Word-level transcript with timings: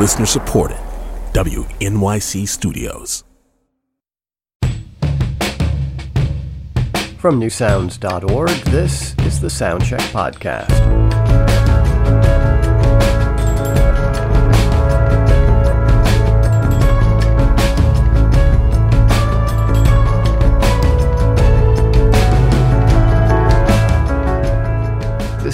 Listener 0.00 0.24
supported. 0.24 0.78
WNYC 1.34 2.48
Studios. 2.48 3.22
From 7.18 7.38
newsounds.org, 7.38 8.48
this 8.72 9.14
is 9.18 9.42
the 9.42 9.48
Soundcheck 9.48 10.00
Podcast. 10.10 10.99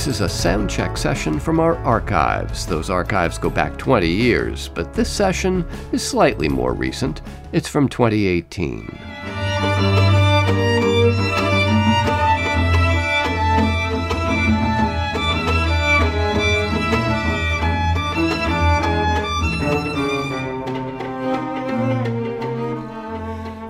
This 0.06 0.20
is 0.20 0.20
a 0.20 0.28
sound 0.28 0.70
check 0.70 0.96
session 0.96 1.40
from 1.40 1.58
our 1.58 1.74
archives. 1.78 2.64
Those 2.64 2.90
archives 2.90 3.38
go 3.38 3.50
back 3.50 3.76
20 3.76 4.06
years, 4.06 4.68
but 4.68 4.94
this 4.94 5.10
session 5.10 5.66
is 5.90 6.00
slightly 6.00 6.48
more 6.48 6.74
recent. 6.74 7.22
It's 7.50 7.66
from 7.66 7.88
2018. 7.88 8.86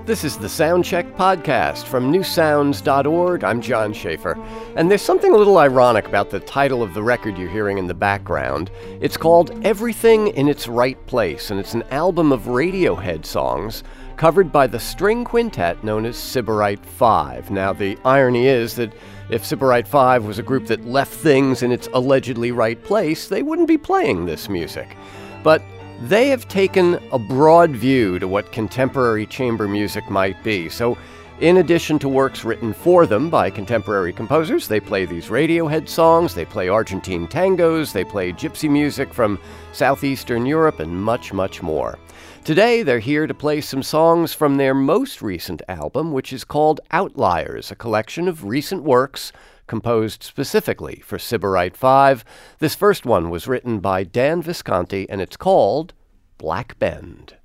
This 0.07 0.23
is 0.23 0.39
the 0.39 0.47
Soundcheck 0.47 1.17
Podcast 1.17 1.87
from 1.87 2.13
newsounds.org. 2.13 3.43
I'm 3.43 3.61
John 3.61 3.93
Schaefer. 3.93 4.39
And 4.77 4.89
there's 4.89 5.03
something 5.03 5.33
a 5.33 5.37
little 5.37 5.59
ironic 5.59 6.07
about 6.07 6.31
the 6.31 6.39
title 6.39 6.81
of 6.81 6.95
the 6.95 7.03
record 7.03 7.37
you're 7.37 7.51
hearing 7.51 7.77
in 7.77 7.89
the 7.89 7.93
background. 7.93 8.71
It's 9.01 9.17
called 9.17 9.67
Everything 9.67 10.29
in 10.29 10.47
Its 10.47 10.69
Right 10.69 11.05
Place, 11.09 11.51
and 11.51 11.59
it's 11.59 11.75
an 11.75 11.83
album 11.91 12.31
of 12.31 12.43
Radiohead 12.43 13.27
songs 13.27 13.83
covered 14.17 14.53
by 14.53 14.69
the 14.69 14.79
string 14.79 15.25
quintet 15.25 15.83
known 15.83 16.07
as 16.07 16.15
Sybarite 16.15 16.87
Five. 16.87 17.51
Now, 17.51 17.73
the 17.73 17.99
irony 18.05 18.47
is 18.47 18.77
that 18.77 18.93
if 19.29 19.43
Sybarite 19.43 19.89
Five 19.89 20.25
was 20.25 20.39
a 20.39 20.45
group 20.45 20.67
that 20.67 20.87
left 20.87 21.15
things 21.15 21.65
in 21.65 21.73
its 21.73 21.89
allegedly 21.93 22.53
right 22.53 22.81
place, 22.85 23.27
they 23.27 23.43
wouldn't 23.43 23.67
be 23.67 23.77
playing 23.77 24.25
this 24.25 24.49
music. 24.49 24.97
But 25.43 25.63
they 26.03 26.29
have 26.29 26.47
taken 26.49 27.01
a 27.13 27.19
broad 27.19 27.71
view 27.71 28.19
to 28.19 28.29
what 28.29 28.53
contemporary 28.53 29.27
chamber 29.27 29.67
music 29.67 30.09
might 30.11 30.43
be. 30.45 30.69
So, 30.69 30.99
in 31.41 31.59
addition 31.59 31.99
to 31.99 32.09
works 32.09 32.45
written 32.45 32.73
for 32.73 33.07
them 33.07 33.29
by 33.29 33.51
contemporary 33.51 34.13
composers, 34.13 34.69
they 34.69 34.81
play 34.81 35.05
these 35.05 35.27
Radiohead 35.27 35.87
songs, 35.87 36.35
they 36.35 36.47
play 36.47 36.69
Argentine 36.69 37.27
tangos, 37.27 37.93
they 37.93 38.05
play 38.05 38.33
gypsy 38.33 38.71
music 38.71 39.13
from 39.13 39.39
southeastern 39.73 40.47
Europe, 40.47 40.81
and 40.81 41.03
much, 41.03 41.35
much 41.35 41.63
more. 41.63 41.99
Today, 42.45 42.83
they're 42.83 42.99
here 42.99 43.27
to 43.27 43.35
play 43.35 43.61
some 43.61 43.83
songs 43.83 44.33
from 44.33 44.57
their 44.57 44.73
most 44.73 45.21
recent 45.21 45.61
album, 45.69 46.13
which 46.13 46.33
is 46.33 46.45
called 46.45 46.81
Outliers, 46.91 47.71
a 47.71 47.77
collection 47.77 48.29
of 48.29 48.45
recent 48.45 48.83
works 48.83 49.33
composed 49.67 50.23
specifically 50.23 51.03
for 51.05 51.19
Sybarite 51.19 51.77
5. 51.77 52.25
This 52.59 52.75
first 52.75 53.05
one 53.05 53.31
was 53.31 53.49
written 53.49 53.81
by 53.81 54.05
Dan 54.05 54.43
Visconti, 54.43 55.09
and 55.11 55.21
it's 55.21 55.37
called 55.37 55.95
Black 56.39 56.79
Bend. 56.79 57.37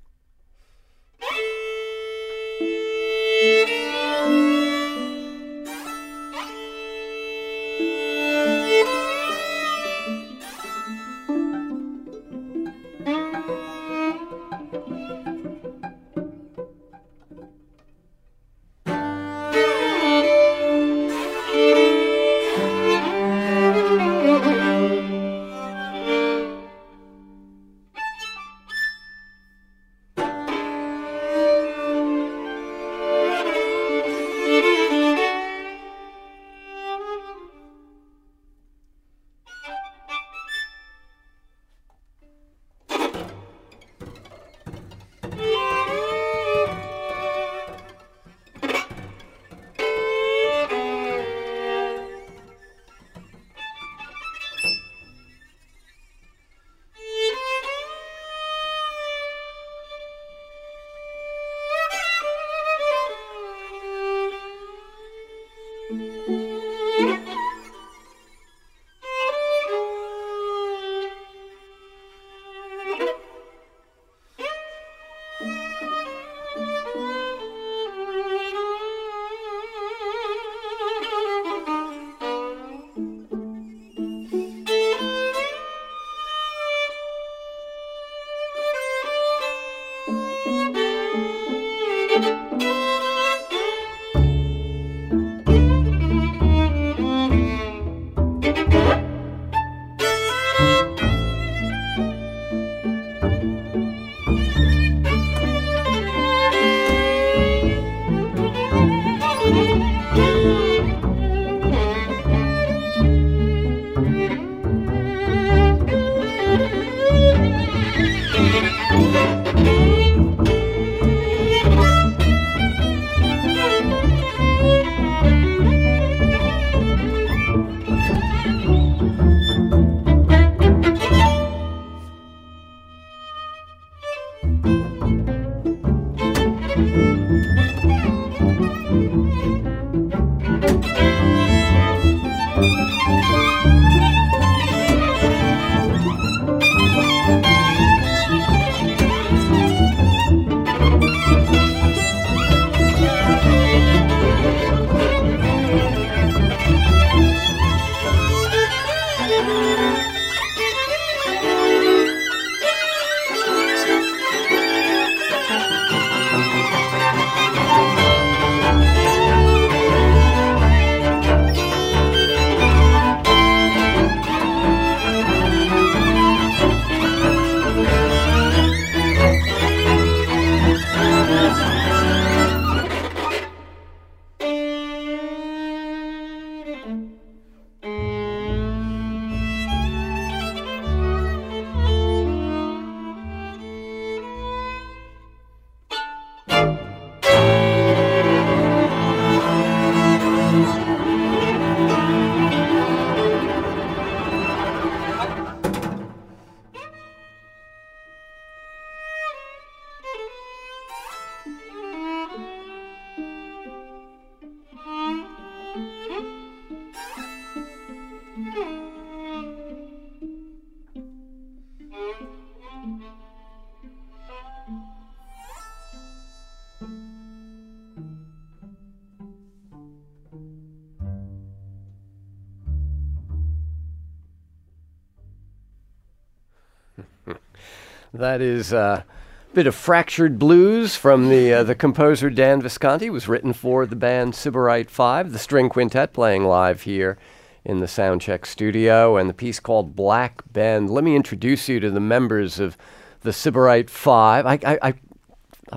That 238.14 238.42
is 238.42 238.74
a 238.74 239.06
bit 239.54 239.66
of 239.66 239.74
fractured 239.74 240.38
blues 240.38 240.96
from 240.96 241.30
the 241.30 241.54
uh, 241.54 241.62
the 241.62 241.74
composer 241.74 242.28
Dan 242.28 242.60
Visconti. 242.60 243.06
It 243.06 243.10
was 243.10 243.26
written 243.26 243.54
for 243.54 243.86
the 243.86 243.96
band 243.96 244.34
Sybarite 244.34 244.90
Five, 244.90 245.32
the 245.32 245.38
string 245.38 245.70
quintet 245.70 246.12
playing 246.12 246.44
live 246.44 246.82
here 246.82 247.16
in 247.64 247.80
the 247.80 247.86
Soundcheck 247.86 248.44
studio, 248.44 249.16
and 249.16 249.30
the 249.30 249.34
piece 249.34 249.60
called 249.60 249.96
Black 249.96 250.42
Bend. 250.52 250.90
Let 250.90 251.04
me 251.04 251.16
introduce 251.16 251.70
you 251.70 251.80
to 251.80 251.90
the 251.90 252.00
members 252.00 252.60
of 252.60 252.76
the 253.22 253.30
Sybarite 253.30 253.88
Five. 253.88 254.44
I, 254.44 254.58
I, 254.62 254.78
I 254.82 254.94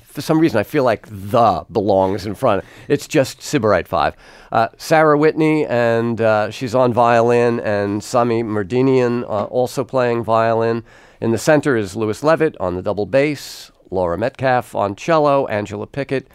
for 0.03 0.21
some 0.21 0.39
reason, 0.39 0.59
I 0.59 0.63
feel 0.63 0.83
like 0.83 1.07
the 1.09 1.65
belongs 1.71 2.25
in 2.25 2.35
front. 2.35 2.65
It's 2.89 3.07
just 3.07 3.39
Sybarite 3.39 3.87
5. 3.87 4.13
Uh, 4.51 4.67
Sarah 4.75 5.17
Whitney, 5.17 5.65
and 5.65 6.19
uh, 6.19 6.51
she's 6.51 6.75
on 6.75 6.91
violin, 6.91 7.61
and 7.61 8.03
Sami 8.03 8.43
Merdinian 8.43 9.23
uh, 9.23 9.45
also 9.45 9.85
playing 9.85 10.25
violin. 10.25 10.83
In 11.25 11.31
the 11.31 11.39
center 11.39 11.75
is 11.75 11.95
Louis 11.95 12.21
Levitt 12.21 12.55
on 12.59 12.75
the 12.75 12.83
double 12.83 13.07
bass, 13.07 13.71
Laura 13.89 14.15
Metcalf 14.15 14.75
on 14.75 14.95
cello, 14.95 15.47
Angela 15.47 15.87
Pickett 15.87 16.27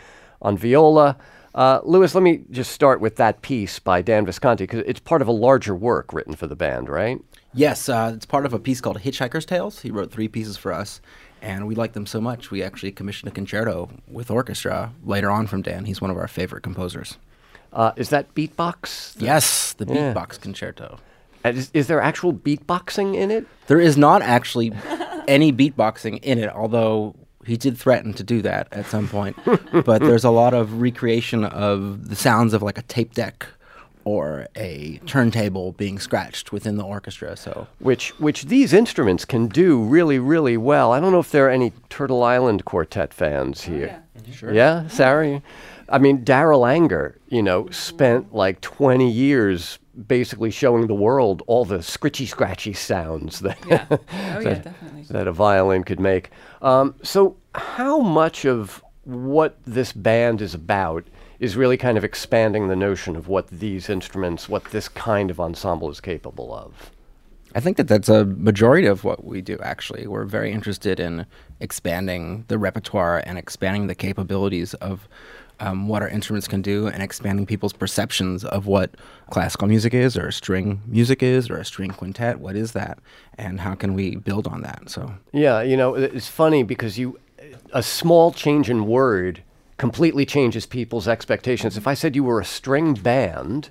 on 0.42 0.58
viola. 0.58 1.16
Uh, 1.54 1.78
Louis, 1.84 2.12
let 2.12 2.24
me 2.24 2.40
just 2.50 2.72
start 2.72 3.00
with 3.00 3.14
that 3.14 3.40
piece 3.40 3.78
by 3.78 4.02
Dan 4.02 4.26
Visconti 4.26 4.64
because 4.64 4.82
it's 4.88 4.98
part 4.98 5.22
of 5.22 5.28
a 5.28 5.32
larger 5.32 5.76
work 5.76 6.12
written 6.12 6.34
for 6.34 6.48
the 6.48 6.56
band, 6.56 6.88
right? 6.88 7.20
Yes, 7.54 7.88
uh, 7.88 8.10
it's 8.16 8.26
part 8.26 8.44
of 8.44 8.52
a 8.52 8.58
piece 8.58 8.80
called 8.80 8.98
Hitchhiker's 8.98 9.46
Tales. 9.46 9.82
He 9.82 9.92
wrote 9.92 10.10
three 10.10 10.26
pieces 10.26 10.56
for 10.56 10.72
us, 10.72 11.00
and 11.40 11.68
we 11.68 11.76
liked 11.76 11.94
them 11.94 12.04
so 12.04 12.20
much 12.20 12.50
we 12.50 12.60
actually 12.60 12.90
commissioned 12.90 13.30
a 13.30 13.32
concerto 13.32 13.90
with 14.08 14.28
orchestra 14.28 14.92
later 15.04 15.30
on 15.30 15.46
from 15.46 15.62
Dan. 15.62 15.84
He's 15.84 16.00
one 16.00 16.10
of 16.10 16.16
our 16.16 16.26
favorite 16.26 16.64
composers. 16.64 17.16
Uh, 17.72 17.92
is 17.94 18.08
that 18.08 18.34
beatbox? 18.34 19.14
yes, 19.22 19.72
the 19.72 19.86
Yeah. 19.86 20.12
beatbox 20.12 20.40
concerto. 20.40 20.98
And 21.44 21.56
Is, 21.56 21.70
is 21.72 21.86
there 21.86 22.00
actual 22.00 22.32
beatboxing 22.32 23.14
in 23.14 23.30
it? 23.30 23.46
There 23.66 23.80
is 23.80 23.96
not 23.96 24.22
actually 24.22 24.72
any 25.28 25.52
beatboxing 25.52 26.20
in 26.22 26.38
it, 26.38 26.50
although 26.50 27.14
he 27.46 27.56
did 27.56 27.78
threaten 27.78 28.12
to 28.14 28.22
do 28.22 28.42
that 28.42 28.68
at 28.72 28.86
some 28.86 29.08
point. 29.08 29.36
but 29.84 30.00
there's 30.02 30.24
a 30.24 30.30
lot 30.30 30.54
of 30.54 30.80
recreation 30.80 31.44
of 31.44 32.08
the 32.08 32.16
sounds 32.16 32.52
of 32.52 32.62
like 32.62 32.78
a 32.78 32.82
tape 32.82 33.14
deck 33.14 33.46
or 34.04 34.46
a 34.56 34.98
turntable 35.06 35.72
being 35.72 35.98
scratched 35.98 36.52
within 36.52 36.76
the 36.76 36.84
orchestra. 36.84 37.36
So 37.36 37.66
which 37.78 38.10
which 38.18 38.44
these 38.44 38.72
instruments 38.72 39.24
can 39.24 39.46
do 39.46 39.82
really 39.82 40.18
really 40.18 40.56
well. 40.56 40.92
I 40.92 41.00
don't 41.00 41.12
know 41.12 41.20
if 41.20 41.30
there 41.30 41.46
are 41.46 41.50
any 41.50 41.72
Turtle 41.90 42.22
Island 42.22 42.64
Quartet 42.64 43.12
fans 43.12 43.62
here. 43.62 44.02
Oh, 44.02 44.02
Sure. 44.32 44.52
Yeah, 44.52 44.88
Sarah. 44.88 45.42
I 45.88 45.98
mean, 45.98 46.24
Darol 46.24 46.68
Anger, 46.70 47.18
you 47.28 47.42
know, 47.42 47.68
spent 47.70 48.32
like 48.32 48.60
20 48.60 49.10
years 49.10 49.78
basically 50.06 50.50
showing 50.50 50.86
the 50.86 50.94
world 50.94 51.42
all 51.46 51.64
the 51.64 51.78
scritchy 51.78 52.26
scratchy 52.26 52.72
sounds 52.72 53.40
that 53.40 53.58
Yeah. 53.66 53.86
Oh 53.90 53.98
yeah, 54.40 54.54
definitely. 54.54 55.02
that 55.10 55.26
a 55.26 55.32
violin 55.32 55.82
could 55.84 56.00
make. 56.00 56.30
Um, 56.62 56.94
so, 57.02 57.36
how 57.54 58.00
much 58.00 58.44
of 58.44 58.82
what 59.04 59.58
this 59.66 59.92
band 59.92 60.40
is 60.40 60.54
about 60.54 61.04
is 61.40 61.56
really 61.56 61.76
kind 61.76 61.98
of 61.98 62.04
expanding 62.04 62.68
the 62.68 62.76
notion 62.76 63.16
of 63.16 63.26
what 63.26 63.48
these 63.48 63.88
instruments, 63.90 64.48
what 64.48 64.64
this 64.66 64.88
kind 64.88 65.30
of 65.30 65.40
ensemble 65.40 65.90
is 65.90 66.00
capable 66.00 66.54
of? 66.54 66.90
I 67.54 67.60
think 67.60 67.76
that 67.78 67.88
that's 67.88 68.08
a 68.08 68.24
majority 68.24 68.86
of 68.86 69.04
what 69.04 69.24
we 69.24 69.40
do, 69.40 69.58
actually. 69.62 70.06
We're 70.06 70.24
very 70.24 70.52
interested 70.52 71.00
in 71.00 71.26
expanding 71.58 72.44
the 72.48 72.58
repertoire 72.58 73.22
and 73.26 73.38
expanding 73.38 73.86
the 73.86 73.94
capabilities 73.94 74.74
of 74.74 75.08
um, 75.60 75.88
what 75.88 76.00
our 76.02 76.08
instruments 76.08 76.48
can 76.48 76.62
do 76.62 76.86
and 76.86 77.02
expanding 77.02 77.46
people's 77.46 77.72
perceptions 77.72 78.44
of 78.44 78.66
what 78.66 78.92
classical 79.30 79.68
music 79.68 79.92
is 79.92 80.16
or 80.16 80.30
string 80.30 80.80
music 80.86 81.22
is 81.22 81.50
or 81.50 81.58
a 81.58 81.64
string 81.64 81.90
quintet. 81.90 82.40
What 82.40 82.56
is 82.56 82.72
that? 82.72 82.98
And 83.36 83.60
how 83.60 83.74
can 83.74 83.94
we 83.94 84.16
build 84.16 84.46
on 84.46 84.62
that? 84.62 84.88
So, 84.88 85.14
Yeah, 85.32 85.60
you 85.60 85.76
know, 85.76 85.94
it's 85.94 86.28
funny 86.28 86.62
because 86.62 86.98
you, 86.98 87.18
a 87.72 87.82
small 87.82 88.32
change 88.32 88.70
in 88.70 88.86
word 88.86 89.42
completely 89.76 90.26
changes 90.26 90.66
people's 90.66 91.08
expectations. 91.08 91.76
If 91.76 91.86
I 91.86 91.94
said 91.94 92.14
you 92.14 92.24
were 92.24 92.40
a 92.40 92.44
string 92.44 92.94
band, 92.94 93.70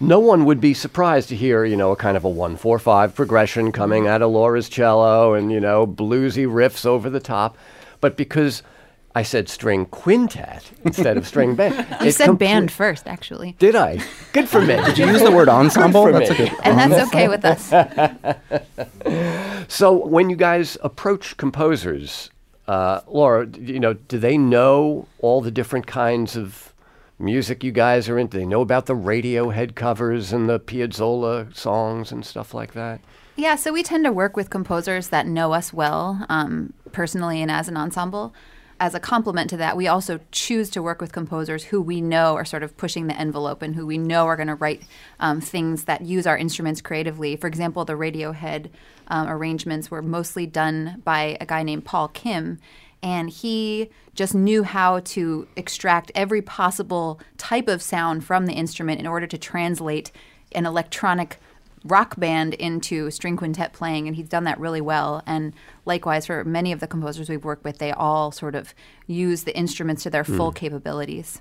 no 0.00 0.18
one 0.20 0.44
would 0.44 0.60
be 0.60 0.74
surprised 0.74 1.28
to 1.30 1.36
hear, 1.36 1.64
you 1.64 1.76
know, 1.76 1.90
a 1.92 1.96
kind 1.96 2.16
of 2.16 2.24
a 2.24 2.28
one 2.28 2.56
four 2.56 2.78
five 2.78 3.14
progression 3.14 3.72
coming 3.72 4.06
out 4.06 4.22
of 4.22 4.30
Laura's 4.30 4.68
cello 4.68 5.34
and 5.34 5.50
you 5.52 5.60
know 5.60 5.86
bluesy 5.86 6.46
riffs 6.46 6.84
over 6.86 7.08
the 7.10 7.20
top. 7.20 7.56
But 8.00 8.16
because 8.16 8.62
I 9.14 9.22
said 9.22 9.48
string 9.48 9.86
quintet 9.86 10.70
instead 10.84 11.16
of 11.16 11.26
string 11.26 11.54
band, 11.54 11.86
You 12.04 12.10
said 12.10 12.28
comple- 12.28 12.38
band 12.38 12.70
first, 12.70 13.06
actually. 13.08 13.56
Did 13.58 13.74
I? 13.74 14.02
Good 14.34 14.46
for 14.48 14.60
me. 14.60 14.76
did 14.84 14.98
you 14.98 15.06
use 15.06 15.22
the 15.22 15.30
word 15.30 15.48
ensemble? 15.48 16.02
for 16.02 16.12
That's 16.12 16.28
a 16.28 16.32
me. 16.34 16.38
good. 16.50 16.52
And 16.64 16.78
that's 16.92 17.08
okay 17.08 17.28
with 17.28 17.44
us. 17.44 17.72
So 19.68 19.92
when 19.92 20.30
you 20.30 20.36
guys 20.36 20.78
approach 20.82 21.36
composers, 21.38 22.30
uh, 22.68 23.00
Laura, 23.08 23.48
you 23.58 23.80
know, 23.80 23.94
do 23.94 24.16
they 24.16 24.38
know 24.38 25.08
all 25.18 25.40
the 25.40 25.50
different 25.50 25.88
kinds 25.88 26.36
of 26.36 26.72
music 27.18 27.64
you 27.64 27.72
guys 27.72 28.08
are 28.08 28.18
into? 28.18 28.38
They 28.38 28.46
know 28.46 28.60
about 28.60 28.86
the 28.86 28.94
Radiohead 28.94 29.74
covers 29.74 30.32
and 30.32 30.48
the 30.48 30.60
Piazzolla 30.60 31.54
songs 31.54 32.12
and 32.12 32.24
stuff 32.24 32.54
like 32.54 32.74
that? 32.74 33.00
Yeah, 33.36 33.56
so 33.56 33.72
we 33.72 33.82
tend 33.82 34.04
to 34.04 34.12
work 34.12 34.36
with 34.36 34.48
composers 34.48 35.08
that 35.08 35.26
know 35.26 35.52
us 35.52 35.72
well, 35.72 36.24
um, 36.28 36.72
personally 36.92 37.42
and 37.42 37.50
as 37.50 37.68
an 37.68 37.76
ensemble. 37.76 38.34
As 38.78 38.94
a 38.94 39.00
complement 39.00 39.48
to 39.50 39.56
that, 39.56 39.76
we 39.76 39.88
also 39.88 40.20
choose 40.32 40.68
to 40.70 40.82
work 40.82 41.00
with 41.00 41.12
composers 41.12 41.64
who 41.64 41.80
we 41.80 42.02
know 42.02 42.34
are 42.34 42.44
sort 42.44 42.62
of 42.62 42.76
pushing 42.76 43.06
the 43.06 43.18
envelope 43.18 43.62
and 43.62 43.74
who 43.74 43.86
we 43.86 43.96
know 43.96 44.26
are 44.26 44.36
going 44.36 44.48
to 44.48 44.54
write 44.54 44.82
um, 45.18 45.40
things 45.40 45.84
that 45.84 46.02
use 46.02 46.26
our 46.26 46.36
instruments 46.36 46.82
creatively. 46.82 47.36
For 47.36 47.46
example, 47.46 47.86
the 47.86 47.94
Radiohead 47.94 48.68
um, 49.08 49.28
arrangements 49.28 49.90
were 49.90 50.02
mostly 50.02 50.46
done 50.46 51.00
by 51.04 51.38
a 51.40 51.46
guy 51.46 51.62
named 51.62 51.86
Paul 51.86 52.08
Kim, 52.08 52.58
and 53.02 53.30
he 53.30 53.90
just 54.14 54.34
knew 54.34 54.62
how 54.62 55.00
to 55.00 55.46
extract 55.56 56.10
every 56.14 56.42
possible 56.42 57.20
type 57.36 57.68
of 57.68 57.82
sound 57.82 58.24
from 58.24 58.46
the 58.46 58.54
instrument 58.54 59.00
in 59.00 59.06
order 59.06 59.26
to 59.26 59.38
translate 59.38 60.10
an 60.52 60.64
electronic 60.66 61.38
rock 61.84 62.18
band 62.18 62.54
into 62.54 63.10
string 63.10 63.36
quintet 63.36 63.72
playing, 63.72 64.06
and 64.06 64.16
he's 64.16 64.28
done 64.28 64.44
that 64.44 64.58
really 64.58 64.80
well. 64.80 65.22
And 65.26 65.52
likewise, 65.84 66.26
for 66.26 66.44
many 66.44 66.72
of 66.72 66.80
the 66.80 66.86
composers 66.86 67.28
we've 67.28 67.44
worked 67.44 67.64
with, 67.64 67.78
they 67.78 67.92
all 67.92 68.32
sort 68.32 68.54
of 68.54 68.74
use 69.06 69.44
the 69.44 69.56
instruments 69.56 70.02
to 70.04 70.10
their 70.10 70.24
full 70.24 70.50
capabilities. 70.50 71.40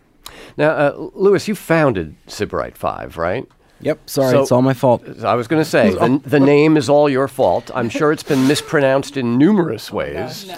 Now, 0.58 0.70
uh, 0.72 1.10
Louis, 1.14 1.48
you 1.48 1.56
founded 1.56 2.16
Sybarite 2.28 2.76
Five, 2.76 3.18
right? 3.18 3.48
Yep, 3.82 4.10
sorry, 4.10 4.32
So- 4.32 4.42
it's 4.42 4.52
all 4.52 4.62
my 4.62 4.74
fault. 4.74 5.04
I 5.24 5.36
was 5.36 5.48
going 5.48 5.62
to 5.64 5.70
say 5.70 5.92
the, 5.92 6.22
the 6.24 6.40
name 6.40 6.78
is 6.78 6.90
all 6.90 7.10
your 7.10 7.28
fault. 7.28 7.70
I'm 7.76 7.90
sure 7.98 8.12
it's 8.12 8.24
been 8.24 8.48
mispronounced 8.48 9.18
in 9.18 9.38
numerous 9.38 9.92
ways. 9.92 10.52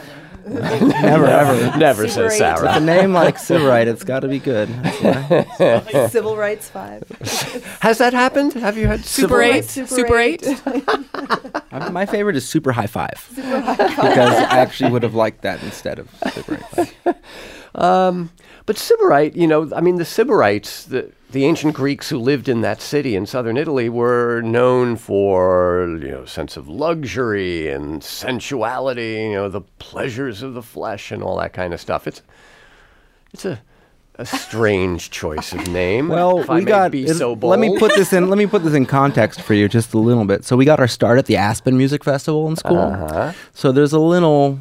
Never, 0.53 1.25
ever. 1.25 1.77
Never 1.77 2.07
says 2.07 2.39
Sybarite. 2.39 2.61
With 2.61 2.75
a 2.75 2.79
name 2.79 3.13
like 3.13 3.37
Sybarite, 3.37 3.87
it's 3.87 4.03
got 4.03 4.21
to 4.21 4.27
be 4.27 4.39
good. 4.39 4.69
That's 4.69 5.59
why. 5.59 6.07
Civil 6.09 6.37
Rights 6.37 6.69
Five. 6.69 7.03
Has 7.81 7.97
that 7.97 8.13
happened? 8.13 8.53
Have 8.53 8.77
you 8.77 8.87
had 8.87 9.03
Super 9.03 9.27
civil 9.27 9.41
Eight. 9.41 9.65
Super, 9.65 10.17
Eight. 10.17 10.43
Uh, 10.45 11.89
My 11.91 12.05
favorite 12.05 12.35
is 12.35 12.47
Super 12.47 12.71
High 12.71 12.87
Five. 12.87 13.27
because 13.35 14.07
I 14.07 14.57
actually 14.59 14.91
would 14.91 15.03
have 15.03 15.15
liked 15.15 15.41
that 15.41 15.61
instead 15.63 15.99
of 15.99 16.09
Super 16.31 16.55
High 16.55 16.85
Five. 17.73 18.31
But 18.65 18.75
Sybarite, 18.75 19.35
you 19.35 19.47
know, 19.47 19.71
I 19.75 19.81
mean, 19.81 19.95
the 19.95 20.03
Sybarites, 20.03 20.87
the, 20.89 21.11
the 21.31 21.45
ancient 21.45 21.73
Greeks 21.73 22.09
who 22.09 22.17
lived 22.17 22.47
in 22.47 22.61
that 22.61 22.81
city 22.81 23.15
in 23.15 23.25
southern 23.25 23.57
Italy 23.57 23.89
were 23.89 24.41
known 24.41 24.95
for, 24.95 25.97
you 26.01 26.09
know, 26.09 26.25
sense 26.25 26.55
of 26.55 26.69
luxury 26.69 27.69
and 27.69 28.01
sensuality, 28.03 29.23
you 29.23 29.33
know, 29.33 29.49
the 29.49 29.61
pleasures 29.79 30.41
of 30.41 30.53
the 30.53 30.61
flesh 30.61 31.11
and 31.11 31.21
all 31.21 31.37
that 31.37 31.51
kind 31.51 31.73
of 31.73 31.81
stuff. 31.81 32.07
It's, 32.07 32.21
it's 33.33 33.43
a, 33.43 33.59
a 34.15 34.25
strange 34.25 35.11
choice 35.11 35.51
of 35.51 35.67
name. 35.67 36.07
Well, 36.07 36.39
if 36.39 36.49
I 36.49 36.59
we 36.59 36.65
got. 36.65 36.93
so 36.93 37.35
bold. 37.35 37.51
let 37.51 37.59
me 37.59 37.77
put 37.77 37.93
this 37.95 38.13
in. 38.13 38.29
Let 38.29 38.37
me 38.37 38.47
put 38.47 38.63
this 38.63 38.73
in 38.73 38.85
context 38.85 39.41
for 39.41 39.53
you 39.53 39.67
just 39.67 39.93
a 39.93 39.99
little 39.99 40.25
bit. 40.25 40.45
So 40.45 40.55
we 40.55 40.63
got 40.63 40.79
our 40.79 40.87
start 40.87 41.19
at 41.19 41.25
the 41.25 41.35
Aspen 41.35 41.77
Music 41.77 42.03
Festival 42.05 42.47
in 42.47 42.55
school. 42.55 42.77
Uh-huh. 42.77 43.33
So 43.53 43.73
there's 43.73 43.93
a 43.93 43.99
little 43.99 44.59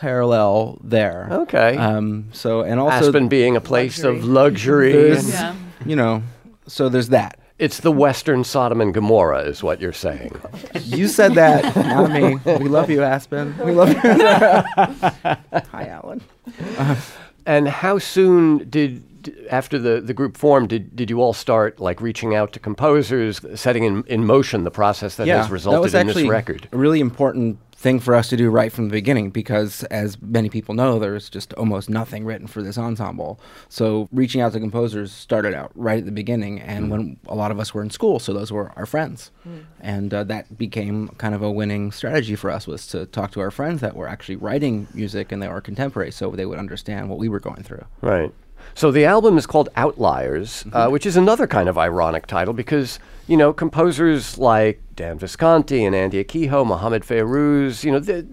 parallel 0.00 0.78
there. 0.82 1.28
Okay. 1.30 1.76
Um. 1.76 2.28
So 2.32 2.62
and 2.62 2.80
also 2.80 3.06
Aspen 3.08 3.28
being 3.28 3.54
a 3.56 3.60
place 3.60 4.02
of 4.02 4.24
luxury. 4.24 4.92
There's- 4.92 5.24
and- 5.24 5.32
Yeah. 5.32 5.54
you 5.86 5.94
know. 5.96 6.22
So 6.66 6.88
there's 6.88 7.08
that. 7.10 7.38
It's 7.58 7.80
the 7.80 7.92
Western 7.92 8.42
Sodom 8.42 8.80
and 8.80 8.94
Gomorrah, 8.94 9.42
is 9.42 9.62
what 9.62 9.80
you're 9.80 9.92
saying. 9.92 10.34
You 10.82 11.08
said 11.08 11.34
that, 11.34 11.76
not 11.76 12.10
me. 12.10 12.38
We 12.58 12.68
love 12.68 12.88
you, 12.90 13.02
Aspen. 13.02 13.54
We 13.64 13.72
love 13.72 13.90
you. 13.90 14.00
Hi, 14.04 15.86
Alan. 15.88 16.20
And 17.46 17.68
how 17.68 17.98
soon 17.98 18.68
did 18.68 19.02
after 19.50 19.78
the, 19.78 20.00
the 20.00 20.14
group 20.14 20.36
formed, 20.36 20.68
did, 20.68 20.94
did 20.94 21.10
you 21.10 21.20
all 21.20 21.32
start 21.32 21.80
like 21.80 22.00
reaching 22.00 22.34
out 22.34 22.52
to 22.52 22.58
composers, 22.60 23.40
setting 23.54 23.84
in, 23.84 24.04
in 24.06 24.24
motion 24.24 24.64
the 24.64 24.70
process 24.70 25.16
that 25.16 25.26
has 25.26 25.50
resulted 25.50 25.78
that 25.78 25.82
was 25.82 25.94
in 25.94 26.08
actually 26.08 26.22
this 26.24 26.30
record? 26.30 26.68
A 26.72 26.76
really 26.76 27.00
important 27.00 27.58
thing 27.80 27.98
for 27.98 28.14
us 28.14 28.28
to 28.28 28.36
do 28.36 28.50
right 28.50 28.70
from 28.70 28.88
the 28.88 28.92
beginning 28.92 29.30
because, 29.30 29.84
as 29.84 30.20
many 30.20 30.50
people 30.50 30.74
know, 30.74 30.98
there's 30.98 31.30
just 31.30 31.54
almost 31.54 31.88
nothing 31.88 32.26
written 32.26 32.46
for 32.46 32.62
this 32.62 32.76
ensemble. 32.76 33.40
So 33.70 34.06
reaching 34.12 34.42
out 34.42 34.52
to 34.52 34.60
composers 34.60 35.10
started 35.12 35.54
out 35.54 35.72
right 35.74 35.98
at 35.98 36.04
the 36.04 36.12
beginning, 36.12 36.60
and 36.60 36.86
Mm. 36.86 36.90
when 36.90 37.16
a 37.26 37.34
lot 37.34 37.50
of 37.50 37.58
us 37.58 37.72
were 37.72 37.82
in 37.82 37.88
school, 37.88 38.18
so 38.18 38.34
those 38.34 38.52
were 38.52 38.70
our 38.76 38.84
friends, 38.84 39.30
and 39.80 40.12
uh, 40.12 40.24
that 40.24 40.58
became 40.58 41.08
kind 41.16 41.34
of 41.34 41.40
a 41.42 41.50
winning 41.50 41.90
strategy 41.90 42.36
for 42.36 42.50
us 42.50 42.66
was 42.66 42.86
to 42.88 43.06
talk 43.06 43.32
to 43.32 43.40
our 43.40 43.50
friends 43.50 43.80
that 43.80 43.96
were 43.96 44.06
actually 44.08 44.36
writing 44.36 44.86
music 44.92 45.32
and 45.32 45.42
they 45.42 45.48
were 45.48 45.62
contemporary, 45.62 46.10
so 46.12 46.30
they 46.32 46.44
would 46.44 46.58
understand 46.58 47.08
what 47.08 47.18
we 47.18 47.30
were 47.30 47.40
going 47.40 47.62
through. 47.62 47.84
Right. 48.02 48.30
So 48.74 48.90
the 48.90 49.04
album 49.04 49.36
is 49.36 49.46
called 49.46 49.68
Outliers, 49.76 50.64
uh, 50.72 50.88
which 50.88 51.04
is 51.06 51.16
another 51.16 51.46
kind 51.46 51.68
of 51.68 51.76
ironic 51.76 52.26
title 52.26 52.54
because, 52.54 52.98
you 53.26 53.36
know, 53.36 53.52
composers 53.52 54.38
like 54.38 54.80
Dan 54.96 55.18
Visconti 55.18 55.84
and 55.84 55.94
Andy 55.94 56.22
Akiho, 56.22 56.64
Mohammed 56.66 57.02
Fairouz, 57.02 57.84
you 57.84 57.92
know, 57.92 57.98
the, 57.98 58.26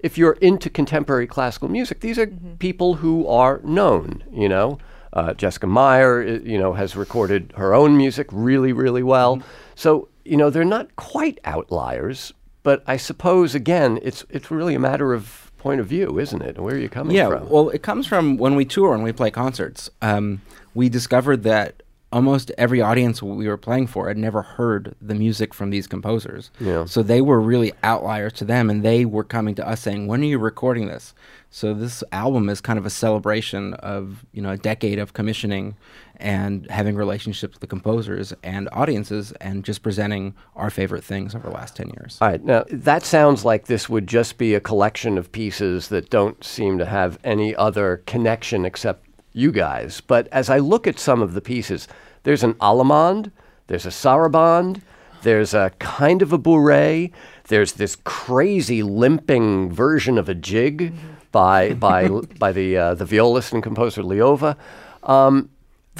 if 0.00 0.16
you're 0.16 0.32
into 0.40 0.70
contemporary 0.70 1.26
classical 1.26 1.68
music, 1.68 2.00
these 2.00 2.18
are 2.18 2.26
people 2.58 2.94
who 2.94 3.26
are 3.26 3.60
known, 3.64 4.22
you 4.32 4.48
know. 4.48 4.78
Uh, 5.12 5.34
Jessica 5.34 5.66
Meyer, 5.66 6.22
i- 6.22 6.26
you 6.48 6.56
know, 6.58 6.72
has 6.74 6.94
recorded 6.96 7.52
her 7.56 7.74
own 7.74 7.96
music 7.96 8.28
really, 8.30 8.72
really 8.72 9.02
well. 9.02 9.42
So, 9.74 10.08
you 10.24 10.36
know, 10.36 10.50
they're 10.50 10.64
not 10.64 10.94
quite 10.96 11.40
outliers, 11.44 12.32
but 12.62 12.82
I 12.86 12.96
suppose, 12.96 13.54
again, 13.54 13.98
it's, 14.02 14.24
it's 14.30 14.50
really 14.52 14.74
a 14.76 14.78
matter 14.78 15.12
of 15.12 15.49
point 15.60 15.80
of 15.80 15.86
view, 15.86 16.18
isn't 16.18 16.42
it? 16.42 16.58
Where 16.58 16.74
are 16.74 16.78
you 16.78 16.88
coming 16.88 17.14
yeah, 17.14 17.28
from? 17.28 17.44
Yeah, 17.44 17.48
well, 17.50 17.68
it 17.68 17.82
comes 17.82 18.06
from 18.06 18.36
when 18.38 18.56
we 18.56 18.64
tour 18.64 18.94
and 18.94 19.04
we 19.04 19.12
play 19.12 19.30
concerts. 19.30 19.90
Um, 20.02 20.40
we 20.74 20.88
discovered 20.88 21.42
that 21.44 21.82
almost 22.12 22.50
every 22.58 22.80
audience 22.80 23.22
we 23.22 23.46
were 23.46 23.56
playing 23.56 23.86
for 23.86 24.08
had 24.08 24.16
never 24.16 24.42
heard 24.42 24.94
the 25.00 25.14
music 25.14 25.54
from 25.54 25.70
these 25.70 25.86
composers. 25.86 26.50
Yeah. 26.58 26.86
So 26.86 27.02
they 27.02 27.20
were 27.20 27.40
really 27.40 27.72
outliers 27.82 28.32
to 28.34 28.44
them, 28.44 28.68
and 28.68 28.82
they 28.82 29.04
were 29.04 29.22
coming 29.22 29.54
to 29.56 29.68
us 29.68 29.80
saying, 29.80 30.06
"When 30.06 30.22
are 30.22 30.24
you 30.24 30.38
recording 30.38 30.88
this?" 30.88 31.14
So 31.50 31.74
this 31.74 32.02
album 32.10 32.48
is 32.48 32.60
kind 32.60 32.78
of 32.78 32.86
a 32.86 32.90
celebration 32.90 33.74
of 33.74 34.24
you 34.32 34.42
know 34.42 34.50
a 34.50 34.56
decade 34.56 34.98
of 34.98 35.12
commissioning 35.12 35.76
and 36.20 36.70
having 36.70 36.94
relationships 36.94 37.54
with 37.54 37.60
the 37.60 37.66
composers 37.66 38.32
and 38.42 38.68
audiences, 38.72 39.32
and 39.40 39.64
just 39.64 39.82
presenting 39.82 40.34
our 40.54 40.70
favorite 40.70 41.02
things 41.02 41.34
over 41.34 41.48
the 41.48 41.54
last 41.54 41.76
ten 41.76 41.88
years. 41.88 42.18
All 42.20 42.28
right. 42.28 42.44
Now, 42.44 42.64
that 42.70 43.02
sounds 43.04 43.44
like 43.44 43.66
this 43.66 43.88
would 43.88 44.06
just 44.06 44.38
be 44.38 44.54
a 44.54 44.60
collection 44.60 45.18
of 45.18 45.32
pieces 45.32 45.88
that 45.88 46.10
don't 46.10 46.42
seem 46.44 46.78
to 46.78 46.84
have 46.84 47.18
any 47.24 47.56
other 47.56 48.02
connection 48.06 48.64
except 48.64 49.06
you 49.32 49.52
guys. 49.52 50.00
But 50.00 50.28
as 50.32 50.50
I 50.50 50.58
look 50.58 50.86
at 50.86 50.98
some 50.98 51.22
of 51.22 51.34
the 51.34 51.40
pieces, 51.40 51.88
there's 52.22 52.42
an 52.42 52.54
Allemande, 52.54 53.30
there's 53.68 53.86
a 53.86 53.90
Sarabande, 53.90 54.82
there's 55.22 55.54
a 55.54 55.70
kind 55.78 56.22
of 56.22 56.32
a 56.32 56.38
bourrée, 56.38 57.12
there's 57.48 57.74
this 57.74 57.96
crazy 58.04 58.82
limping 58.82 59.70
version 59.70 60.18
of 60.18 60.28
a 60.28 60.34
jig 60.34 60.92
by, 61.30 61.74
by, 61.74 62.08
by 62.38 62.52
the, 62.52 62.76
uh, 62.76 62.94
the 62.94 63.04
violist 63.04 63.52
and 63.52 63.62
composer 63.62 64.02
Ljova. 64.02 64.56
Um, 65.02 65.50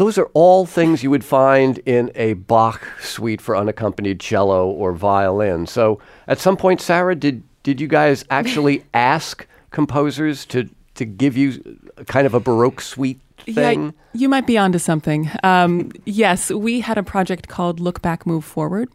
those 0.00 0.16
are 0.16 0.30
all 0.32 0.64
things 0.64 1.02
you 1.02 1.10
would 1.10 1.22
find 1.22 1.76
in 1.84 2.10
a 2.14 2.32
Bach 2.32 2.82
suite 3.02 3.38
for 3.38 3.54
unaccompanied 3.54 4.18
cello 4.18 4.66
or 4.66 4.92
violin. 4.92 5.66
So, 5.66 6.00
at 6.26 6.38
some 6.38 6.56
point, 6.56 6.80
Sarah, 6.80 7.14
did 7.14 7.42
did 7.62 7.82
you 7.82 7.86
guys 7.86 8.24
actually 8.30 8.82
ask 8.94 9.46
composers 9.70 10.46
to 10.46 10.70
to 10.94 11.04
give 11.04 11.36
you 11.36 11.78
kind 12.06 12.26
of 12.26 12.32
a 12.32 12.40
Baroque 12.40 12.80
suite 12.80 13.20
thing? 13.40 13.84
Yeah, 13.84 13.90
you 14.14 14.30
might 14.30 14.46
be 14.46 14.56
onto 14.56 14.78
something. 14.78 15.30
Um, 15.42 15.90
yes, 16.06 16.50
we 16.50 16.80
had 16.80 16.96
a 16.96 17.02
project 17.02 17.48
called 17.48 17.78
Look 17.78 18.00
Back, 18.00 18.26
Move 18.26 18.46
Forward, 18.46 18.88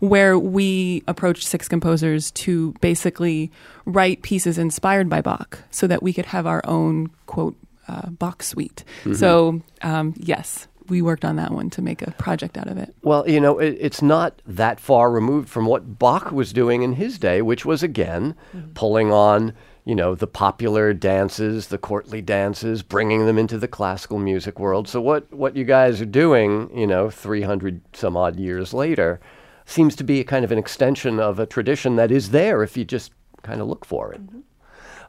where 0.00 0.36
we 0.36 1.04
approached 1.06 1.46
six 1.46 1.68
composers 1.68 2.32
to 2.32 2.72
basically 2.80 3.52
write 3.84 4.22
pieces 4.22 4.58
inspired 4.58 5.08
by 5.08 5.20
Bach 5.20 5.60
so 5.70 5.86
that 5.86 6.02
we 6.02 6.12
could 6.12 6.26
have 6.26 6.44
our 6.44 6.60
own, 6.64 7.08
quote, 7.26 7.54
uh, 7.90 8.10
Bach 8.10 8.42
suite. 8.42 8.84
So, 9.14 9.60
um, 9.82 10.14
yes, 10.16 10.68
we 10.88 11.02
worked 11.02 11.24
on 11.24 11.36
that 11.36 11.52
one 11.52 11.70
to 11.70 11.82
make 11.82 12.02
a 12.02 12.10
project 12.12 12.58
out 12.58 12.68
of 12.68 12.76
it. 12.76 12.94
Well, 13.02 13.28
you 13.28 13.40
know, 13.40 13.58
it, 13.58 13.76
it's 13.80 14.02
not 14.02 14.42
that 14.46 14.80
far 14.80 15.10
removed 15.10 15.48
from 15.48 15.66
what 15.66 15.98
Bach 15.98 16.30
was 16.32 16.52
doing 16.52 16.82
in 16.82 16.94
his 16.94 17.18
day, 17.18 17.42
which 17.42 17.64
was 17.64 17.82
again 17.82 18.34
pulling 18.74 19.12
on, 19.12 19.52
you 19.84 19.94
know, 19.94 20.14
the 20.14 20.26
popular 20.26 20.92
dances, 20.92 21.68
the 21.68 21.78
courtly 21.78 22.20
dances, 22.20 22.82
bringing 22.82 23.26
them 23.26 23.38
into 23.38 23.58
the 23.58 23.68
classical 23.68 24.18
music 24.18 24.58
world. 24.58 24.88
So 24.88 25.00
what 25.00 25.32
what 25.32 25.56
you 25.56 25.64
guys 25.64 26.00
are 26.00 26.06
doing, 26.06 26.70
you 26.76 26.86
know, 26.86 27.10
300 27.10 27.80
some 27.92 28.16
odd 28.16 28.36
years 28.38 28.74
later, 28.74 29.20
seems 29.64 29.94
to 29.96 30.04
be 30.04 30.20
a 30.20 30.24
kind 30.24 30.44
of 30.44 30.52
an 30.52 30.58
extension 30.58 31.20
of 31.20 31.38
a 31.38 31.46
tradition 31.46 31.96
that 31.96 32.10
is 32.10 32.30
there 32.30 32.62
if 32.62 32.76
you 32.76 32.84
just 32.84 33.12
kind 33.42 33.60
of 33.60 33.68
look 33.68 33.84
for 33.84 34.12
it. 34.12 34.20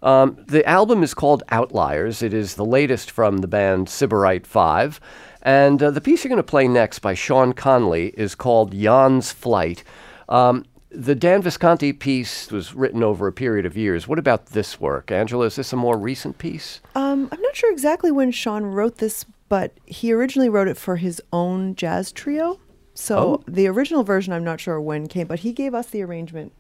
Um, 0.04 0.38
the 0.48 0.66
album 0.68 1.04
is 1.04 1.14
called 1.14 1.44
Outliers. 1.50 2.22
It 2.24 2.34
is 2.34 2.56
the 2.56 2.66
latest 2.66 3.12
from 3.12 3.38
the 3.40 3.48
band 3.48 3.88
Sybarite 3.88 4.46
5. 4.46 5.00
And 5.44 5.82
uh, 5.82 5.92
the 5.92 6.02
piece 6.02 6.24
you're 6.24 6.30
going 6.30 6.38
to 6.38 6.44
play 6.44 6.68
next 6.68 7.00
by 7.00 7.14
Shawn 7.14 7.54
Conley 7.54 8.08
is 8.18 8.36
called 8.36 8.74
Jan's 8.74 9.32
Flight. 9.32 9.84
Um, 10.30 10.66
the 10.90 11.16
Dan 11.16 11.42
Visconti 11.42 11.94
piece 11.94 12.52
was 12.52 12.74
written 12.74 13.02
over 13.04 13.28
a 13.28 13.32
period 13.32 13.66
of 13.66 13.78
years. 13.78 14.08
What 14.08 14.20
about 14.20 14.48
this 14.48 14.80
work? 14.80 15.10
Angela, 15.12 15.46
is 15.46 15.56
this 15.56 15.72
a 15.72 15.78
more 15.78 15.98
recent 15.98 16.38
piece? 16.38 16.82
Um, 16.96 17.30
I'm 17.32 17.42
not 17.42 17.56
sure 17.56 17.72
exactly 17.72 18.12
when 18.12 18.32
Shawn 18.32 18.66
wrote 18.66 18.98
this, 18.98 19.26
but 19.50 19.74
he 19.86 20.12
originally 20.12 20.50
wrote 20.50 20.68
it 20.68 20.78
for 20.78 20.98
his 20.98 21.22
own 21.32 21.76
jazz 21.76 22.12
trio. 22.12 22.60
So 22.94 23.18
Oh. 23.18 23.44
the 23.48 23.68
original 23.68 24.04
version, 24.04 24.34
I'm 24.34 24.44
not 24.44 24.60
sure 24.60 24.82
when 24.82 25.08
came, 25.08 25.28
but 25.28 25.40
he 25.40 25.54
gave 25.54 25.74
us 25.74 25.88
the 25.88 26.02
arrangement. 26.04 26.52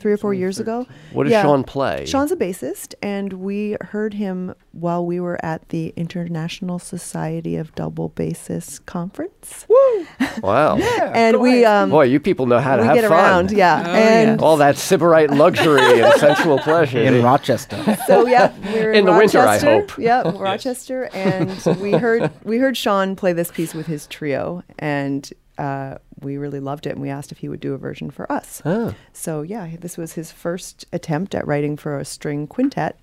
I 0.00 0.02
don't 0.02 0.08
know, 0.08 0.10
three 0.10 0.12
or 0.12 0.16
four 0.16 0.34
years 0.34 0.58
ago. 0.60 0.86
What 1.12 1.24
does 1.24 1.32
Shawn 1.32 1.64
play? 1.64 2.06
Shawn's 2.06 2.32
a 2.32 2.36
bassist, 2.36 2.94
and 3.02 3.34
we 3.34 3.76
heard 3.80 4.14
him 4.14 4.54
while 4.72 5.04
we 5.04 5.20
were 5.20 5.42
at 5.44 5.68
the 5.70 5.92
International 5.96 6.78
Society 6.78 7.56
of 7.56 7.74
Double 7.74 8.10
Bassists 8.10 8.84
conference. 8.84 9.66
Woo! 9.68 10.06
Wow. 10.42 10.76
and 10.78 11.38
we, 11.40 11.64
um, 11.64 11.90
Boy, 11.90 12.04
you 12.04 12.18
people 12.20 12.46
know 12.46 12.60
how 12.60 12.76
to 12.76 12.82
we 12.82 12.86
have 12.88 12.94
get 12.96 13.08
fun. 13.08 13.12
around, 13.12 13.50
yeah. 13.50 13.82
Oh, 13.86 13.90
and 13.90 14.40
All 14.40 14.56
that 14.58 14.76
Sybarite 14.76 15.36
luxury 15.36 16.00
and 16.00 16.12
sensual 16.20 16.58
pleasure. 16.60 17.00
In 17.00 17.22
Rochester. 17.22 17.76
so 18.06 18.26
yeah, 18.26 18.52
we 18.72 18.80
were 18.80 18.92
in, 18.92 18.98
In 19.00 19.04
the 19.06 19.12
winter, 19.12 19.40
I 19.40 19.58
hope. 19.58 19.98
Yeah, 19.98 20.22
Rochester, 20.36 21.10
and 21.12 21.50
we 21.80 21.92
heard 21.92 22.30
we 22.44 22.58
heard 22.58 22.76
Shawn 22.76 23.16
play 23.16 23.32
this 23.32 23.50
piece 23.50 23.74
with 23.74 23.86
his 23.86 24.06
trio, 24.06 24.62
and 24.78 25.30
uh, 25.60 25.98
we 26.20 26.38
really 26.38 26.58
loved 26.58 26.86
it, 26.86 26.90
and 26.90 27.02
we 27.02 27.10
asked 27.10 27.30
if 27.30 27.38
he 27.38 27.48
would 27.48 27.60
do 27.60 27.74
a 27.74 27.78
version 27.78 28.10
for 28.10 28.30
us. 28.32 28.62
Ah. 28.64 28.94
So 29.12 29.42
yeah, 29.42 29.76
this 29.78 29.98
was 29.98 30.14
his 30.14 30.32
first 30.32 30.86
attempt 30.92 31.34
at 31.34 31.46
writing 31.46 31.76
for 31.76 31.98
a 31.98 32.04
string 32.04 32.46
quintet. 32.46 32.98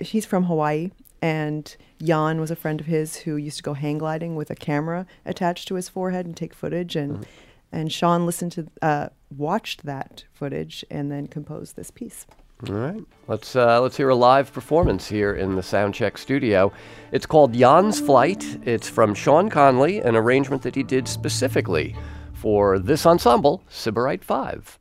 He's 0.00 0.26
from 0.26 0.44
Hawaii, 0.44 0.90
and 1.22 1.74
Jan 2.02 2.38
was 2.38 2.50
a 2.50 2.56
friend 2.56 2.80
of 2.80 2.86
his 2.86 3.16
who 3.16 3.36
used 3.36 3.56
to 3.56 3.62
go 3.62 3.72
hang 3.72 3.96
gliding 3.96 4.36
with 4.36 4.50
a 4.50 4.54
camera 4.54 5.06
attached 5.24 5.68
to 5.68 5.76
his 5.76 5.88
forehead 5.88 6.26
and 6.26 6.36
take 6.36 6.52
footage, 6.52 6.96
and 6.96 7.26
and 7.72 7.90
Shawn 7.90 8.26
listened 8.26 8.52
to 8.52 8.66
uh, 8.82 9.08
watched 9.34 9.86
that 9.86 10.24
footage 10.34 10.84
and 10.90 11.10
then 11.10 11.26
composed 11.26 11.76
this 11.76 11.90
piece. 11.90 12.26
All 12.66 12.74
right, 12.74 13.04
let's 13.28 13.54
uh, 13.54 13.82
let's 13.82 13.98
hear 13.98 14.08
a 14.08 14.14
live 14.14 14.50
performance 14.50 15.06
here 15.08 15.34
in 15.34 15.56
the 15.56 15.60
Soundcheck 15.60 16.16
studio. 16.16 16.72
It's 17.12 17.26
called 17.26 17.52
Jan's 17.52 18.00
Flight. 18.00 18.42
It's 18.64 18.88
from 18.88 19.14
Shawn 19.14 19.50
Conley, 19.50 20.00
an 20.00 20.16
arrangement 20.16 20.62
that 20.62 20.74
he 20.74 20.82
did 20.82 21.06
specifically 21.06 21.94
for 22.32 22.78
this 22.78 23.04
ensemble, 23.04 23.62
Sybarite 23.68 24.24
Five. 24.24 24.78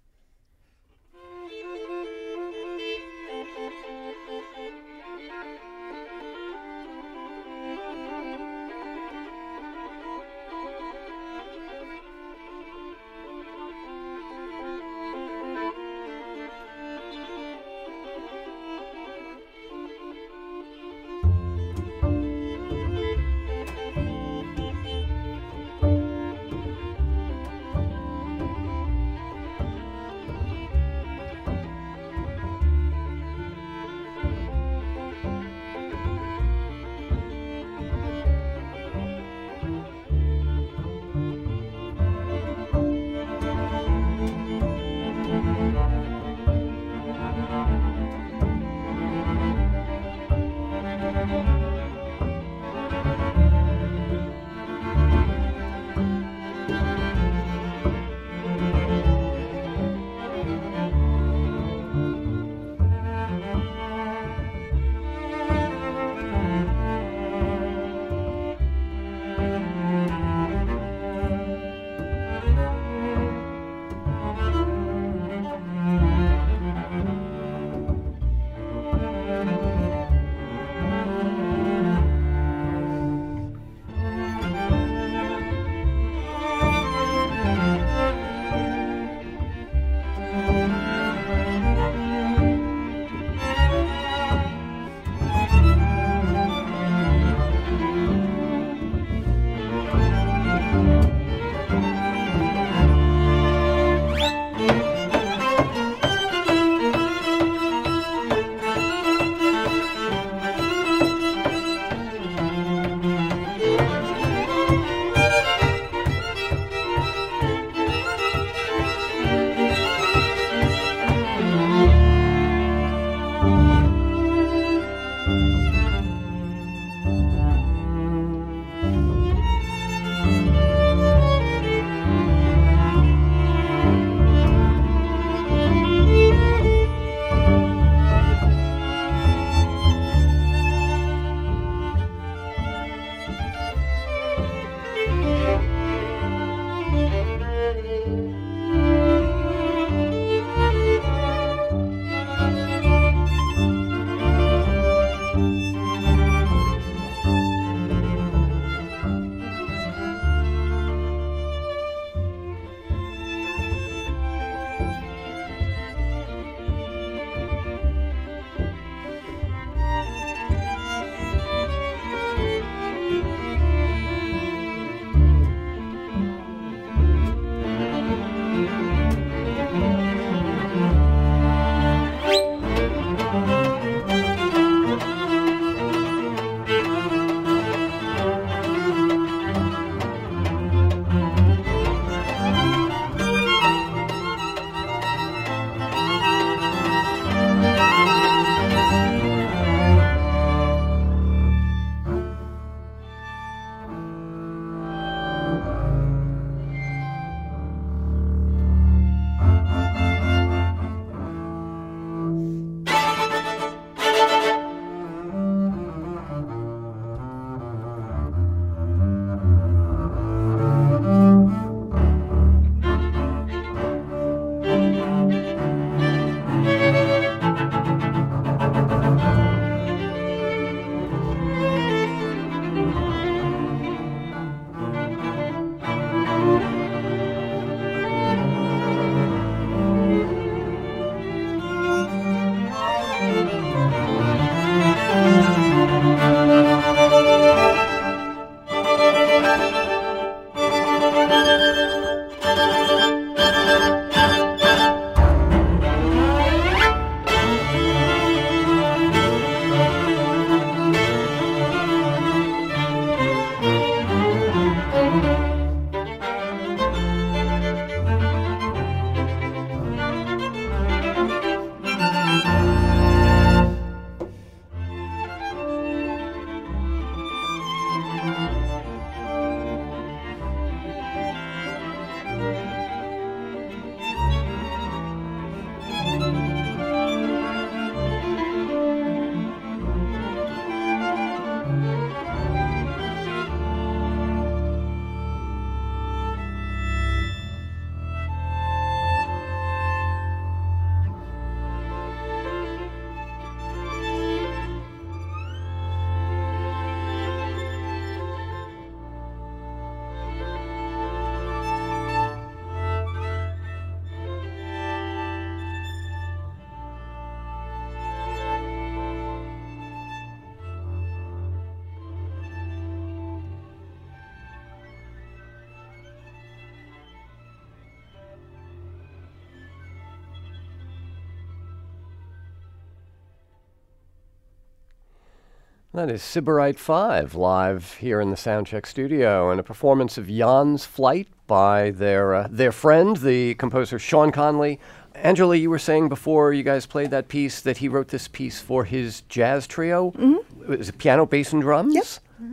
That 335.94 336.10
is 336.12 336.22
Sybarite 336.22 336.78
5 336.78 337.36
live 337.36 337.94
here 337.96 338.20
in 338.20 338.30
the 338.30 338.36
Soundcheck 338.36 338.86
studio 338.86 339.50
and 339.50 339.60
a 339.60 339.64
performance 339.64 340.18
of 340.18 340.28
Jan's 340.28 340.86
Flight 340.86 341.28
by 341.48 341.92
their, 341.92 342.36
uh, 342.36 342.48
their 342.52 342.74
friend, 342.74 343.16
the 343.18 343.54
composer 343.56 343.98
Shawn 343.98 344.32
Conley. 344.32 344.80
Angela, 345.14 345.56
you 345.56 345.70
were 345.70 345.80
saying 345.80 346.10
before 346.10 346.52
you 346.52 346.64
guys 346.64 346.86
played 346.86 347.12
that 347.12 347.30
piece 347.30 347.62
that 347.62 347.78
he 347.78 347.88
wrote 347.88 348.10
this 348.10 348.28
piece 348.28 348.60
for 348.60 348.84
his 348.84 349.22
jazz 349.30 349.66
trio. 349.68 350.12
Mm-hmm. 350.12 350.74
Is 350.74 350.90
it 350.90 350.98
piano, 350.98 351.26
bass, 351.26 351.54
and 351.54 351.62
drums? 351.62 351.96
Yep. 351.96 352.06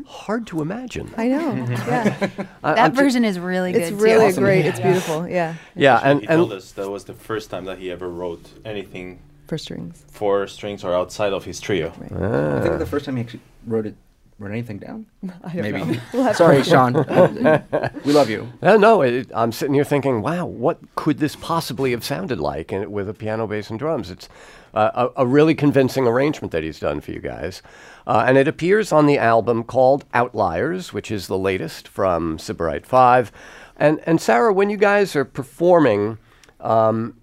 Hard 0.06 0.46
to 0.46 0.62
imagine. 0.62 1.12
I 1.16 1.26
know. 1.26 1.52
Yeah. 1.68 2.16
I- 2.62 2.74
That 2.74 2.78
I'm 2.84 2.94
ju- 2.94 3.02
version 3.02 3.24
is 3.24 3.40
really 3.40 3.72
good 3.72 3.82
it's 3.82 3.90
too. 3.90 3.96
really 3.96 4.32
great. 4.32 4.66
It's 4.66 4.78
beautiful. 4.78 5.26
Yeah. 5.28 5.56
Yeah, 5.74 5.96
Actually, 5.96 6.10
and, 6.12 6.20
he 6.20 6.26
and 6.28 6.38
told 6.38 6.52
us 6.52 6.70
that 6.72 6.88
was 6.88 7.04
the 7.04 7.14
first 7.14 7.50
time 7.50 7.64
that 7.64 7.78
he 7.78 7.90
ever 7.90 8.08
wrote 8.08 8.48
anything 8.64 9.18
For 9.52 9.58
strings. 9.58 10.02
for 10.10 10.46
strings 10.46 10.82
or 10.82 10.94
outside 10.94 11.34
of 11.34 11.44
his 11.44 11.60
trio. 11.60 11.88
I 11.90 12.60
think 12.62 12.78
the 12.78 12.86
first 12.86 13.04
time 13.04 13.16
he 13.16 13.22
actually 13.22 13.40
wrote 13.66 13.84
it, 13.84 13.94
wrote 14.38 14.50
anything 14.50 14.78
down. 14.78 15.04
I 15.44 15.52
don't 15.52 15.62
Maybe. 15.62 15.84
know. 15.84 16.00
We'll 16.14 16.32
Sorry. 16.32 16.62
Shawn. 16.72 16.94
we 18.06 18.12
love 18.14 18.30
you. 18.30 18.50
Uh, 18.62 18.78
no, 18.78 19.02
it, 19.02 19.30
I'm 19.34 19.52
sitting 19.52 19.74
here 19.74 19.84
thinking, 19.84 20.22
wow, 20.22 20.46
what 20.46 20.78
could 20.94 21.18
this 21.18 21.36
possibly 21.36 21.90
have 21.90 22.02
sounded 22.02 22.40
like 22.40 22.72
and 22.72 22.90
with 22.90 23.10
a 23.10 23.12
piano, 23.12 23.46
bass, 23.46 23.68
and 23.68 23.78
drums? 23.78 24.10
It's 24.10 24.26
uh, 24.72 25.10
a, 25.14 25.24
a 25.24 25.26
really 25.26 25.54
convincing 25.54 26.06
arrangement 26.06 26.50
that 26.52 26.62
he's 26.62 26.80
done 26.80 27.02
for 27.02 27.10
you 27.12 27.20
guys. 27.20 27.60
Uh, 28.06 28.24
and 28.26 28.38
it 28.38 28.48
appears 28.48 28.90
on 28.90 29.04
the 29.04 29.18
album 29.18 29.64
called 29.64 30.06
Outliers, 30.14 30.94
which 30.94 31.10
is 31.10 31.26
the 31.26 31.36
latest 31.36 31.88
from 31.88 32.38
Sybarite 32.38 32.86
5. 32.86 33.30
And, 33.76 34.00
and 34.06 34.18
Sarah, 34.18 34.50
when 34.54 34.70
you 34.70 34.78
guys 34.78 35.14
are 35.14 35.26
performing 35.26 36.16
um, 36.58 37.18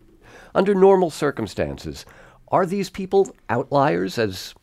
under 0.53 0.75
normal 0.75 1.09
circumstances, 1.09 2.05
are 2.51 2.65
these 2.65 2.89
people 2.89 3.35
outliers, 3.49 4.17
as 4.17 4.53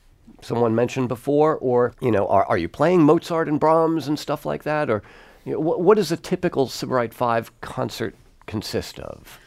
someone 0.42 0.74
mentioned 0.74 1.08
before, 1.08 1.56
or 1.56 1.94
you 2.00 2.10
know, 2.10 2.26
are, 2.28 2.44
are 2.44 2.58
you 2.58 2.68
playing 2.68 3.02
Mozart 3.02 3.48
and 3.48 3.60
Brahms 3.60 4.08
and 4.08 4.18
stuff 4.18 4.44
like 4.44 4.64
that, 4.64 4.90
or 4.90 5.02
you 5.44 5.52
know, 5.52 5.60
what, 5.60 5.80
what 5.80 5.96
does 5.96 6.12
a 6.12 6.16
typical 6.16 6.66
Sybarite 6.66 7.14
Five 7.14 7.58
concert 7.60 8.14
consist 8.46 8.98
of? 8.98 9.38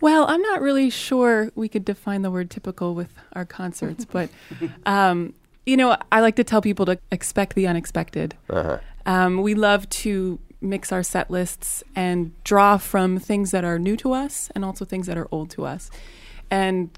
Well, 0.00 0.26
I'm 0.28 0.42
not 0.42 0.60
really 0.60 0.90
sure 0.90 1.50
we 1.54 1.68
could 1.68 1.84
define 1.84 2.22
the 2.22 2.30
word 2.30 2.50
typical 2.50 2.94
with 2.94 3.12
our 3.32 3.44
concerts, 3.44 4.04
but 4.10 4.28
um, 4.84 5.34
you 5.64 5.76
know, 5.76 5.96
I 6.12 6.20
like 6.20 6.36
to 6.36 6.44
tell 6.44 6.62
people 6.62 6.86
to 6.86 6.98
expect 7.10 7.54
the 7.54 7.66
unexpected. 7.66 8.36
Um, 9.04 9.42
we 9.42 9.54
love 9.54 9.88
to 9.90 10.38
mix 10.60 10.90
our 10.90 11.02
set 11.02 11.30
lists 11.30 11.82
and 11.94 12.32
draw 12.44 12.76
from 12.76 13.18
things 13.18 13.50
that 13.50 13.64
are 13.64 13.78
new 13.78 13.96
to 13.96 14.12
us 14.12 14.50
and 14.54 14.64
also 14.64 14.84
things 14.84 15.06
that 15.06 15.16
are 15.16 15.28
old 15.30 15.50
to 15.50 15.64
us. 15.64 15.90
And 16.50 16.90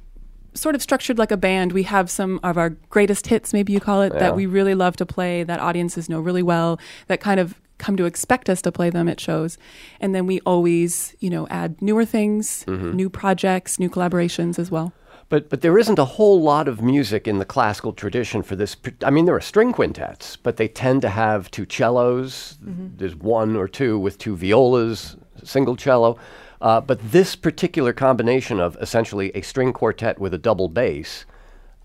sort 0.58 0.74
of 0.74 0.82
structured 0.82 1.18
like 1.18 1.30
a 1.30 1.36
band, 1.36 1.72
we 1.72 1.84
have 1.84 2.10
some 2.10 2.40
of 2.42 2.58
our 2.58 2.70
greatest 2.90 3.26
hits, 3.26 3.52
maybe 3.52 3.72
you 3.72 3.80
call 3.80 4.02
it, 4.02 4.12
Yeah. 4.12 4.20
that 4.20 4.36
we 4.36 4.46
really 4.46 4.74
love 4.74 4.96
to 4.96 5.06
play, 5.06 5.42
that 5.44 5.60
audiences 5.60 6.08
know 6.08 6.20
really 6.20 6.42
well, 6.42 6.78
that 7.06 7.20
kind 7.20 7.40
of 7.40 7.54
come 7.78 7.96
to 7.96 8.04
expect 8.04 8.50
us 8.50 8.60
to 8.62 8.72
play 8.72 8.90
them 8.90 9.08
at 9.08 9.20
shows. 9.20 9.56
And 10.00 10.14
then 10.14 10.26
we 10.26 10.40
always, 10.40 11.14
you 11.20 11.30
know, 11.30 11.46
add 11.48 11.80
newer 11.80 12.04
things, 12.04 12.64
mm-hmm. 12.66 12.92
new 12.92 13.08
projects, 13.08 13.78
new 13.78 13.88
collaborations 13.88 14.58
as 14.58 14.70
well. 14.70 14.92
But 15.30 15.50
but 15.50 15.60
there 15.60 15.78
isn't 15.78 15.98
a 15.98 16.04
whole 16.04 16.40
lot 16.40 16.68
of 16.68 16.80
music 16.80 17.28
in 17.28 17.38
the 17.38 17.44
classical 17.44 17.92
tradition 17.92 18.42
for 18.42 18.56
this. 18.56 18.76
I 19.04 19.10
mean, 19.10 19.26
there 19.26 19.34
are 19.34 19.40
string 19.40 19.72
quintets, 19.72 20.36
but 20.36 20.56
they 20.56 20.68
tend 20.68 21.02
to 21.02 21.10
have 21.10 21.50
two 21.50 21.66
cellos. 21.68 22.56
Mm-hmm. 22.64 22.96
There's 22.96 23.14
one 23.14 23.54
or 23.54 23.68
two 23.68 23.98
with 23.98 24.16
two 24.16 24.36
violas, 24.36 25.16
single 25.44 25.76
cello. 25.76 26.18
Uh, 26.60 26.80
but 26.80 26.98
this 27.12 27.36
particular 27.36 27.92
combination 27.92 28.58
of 28.60 28.76
essentially 28.80 29.30
a 29.34 29.40
string 29.42 29.72
quartet 29.72 30.18
with 30.18 30.34
a 30.34 30.38
double 30.38 30.68
bass, 30.68 31.24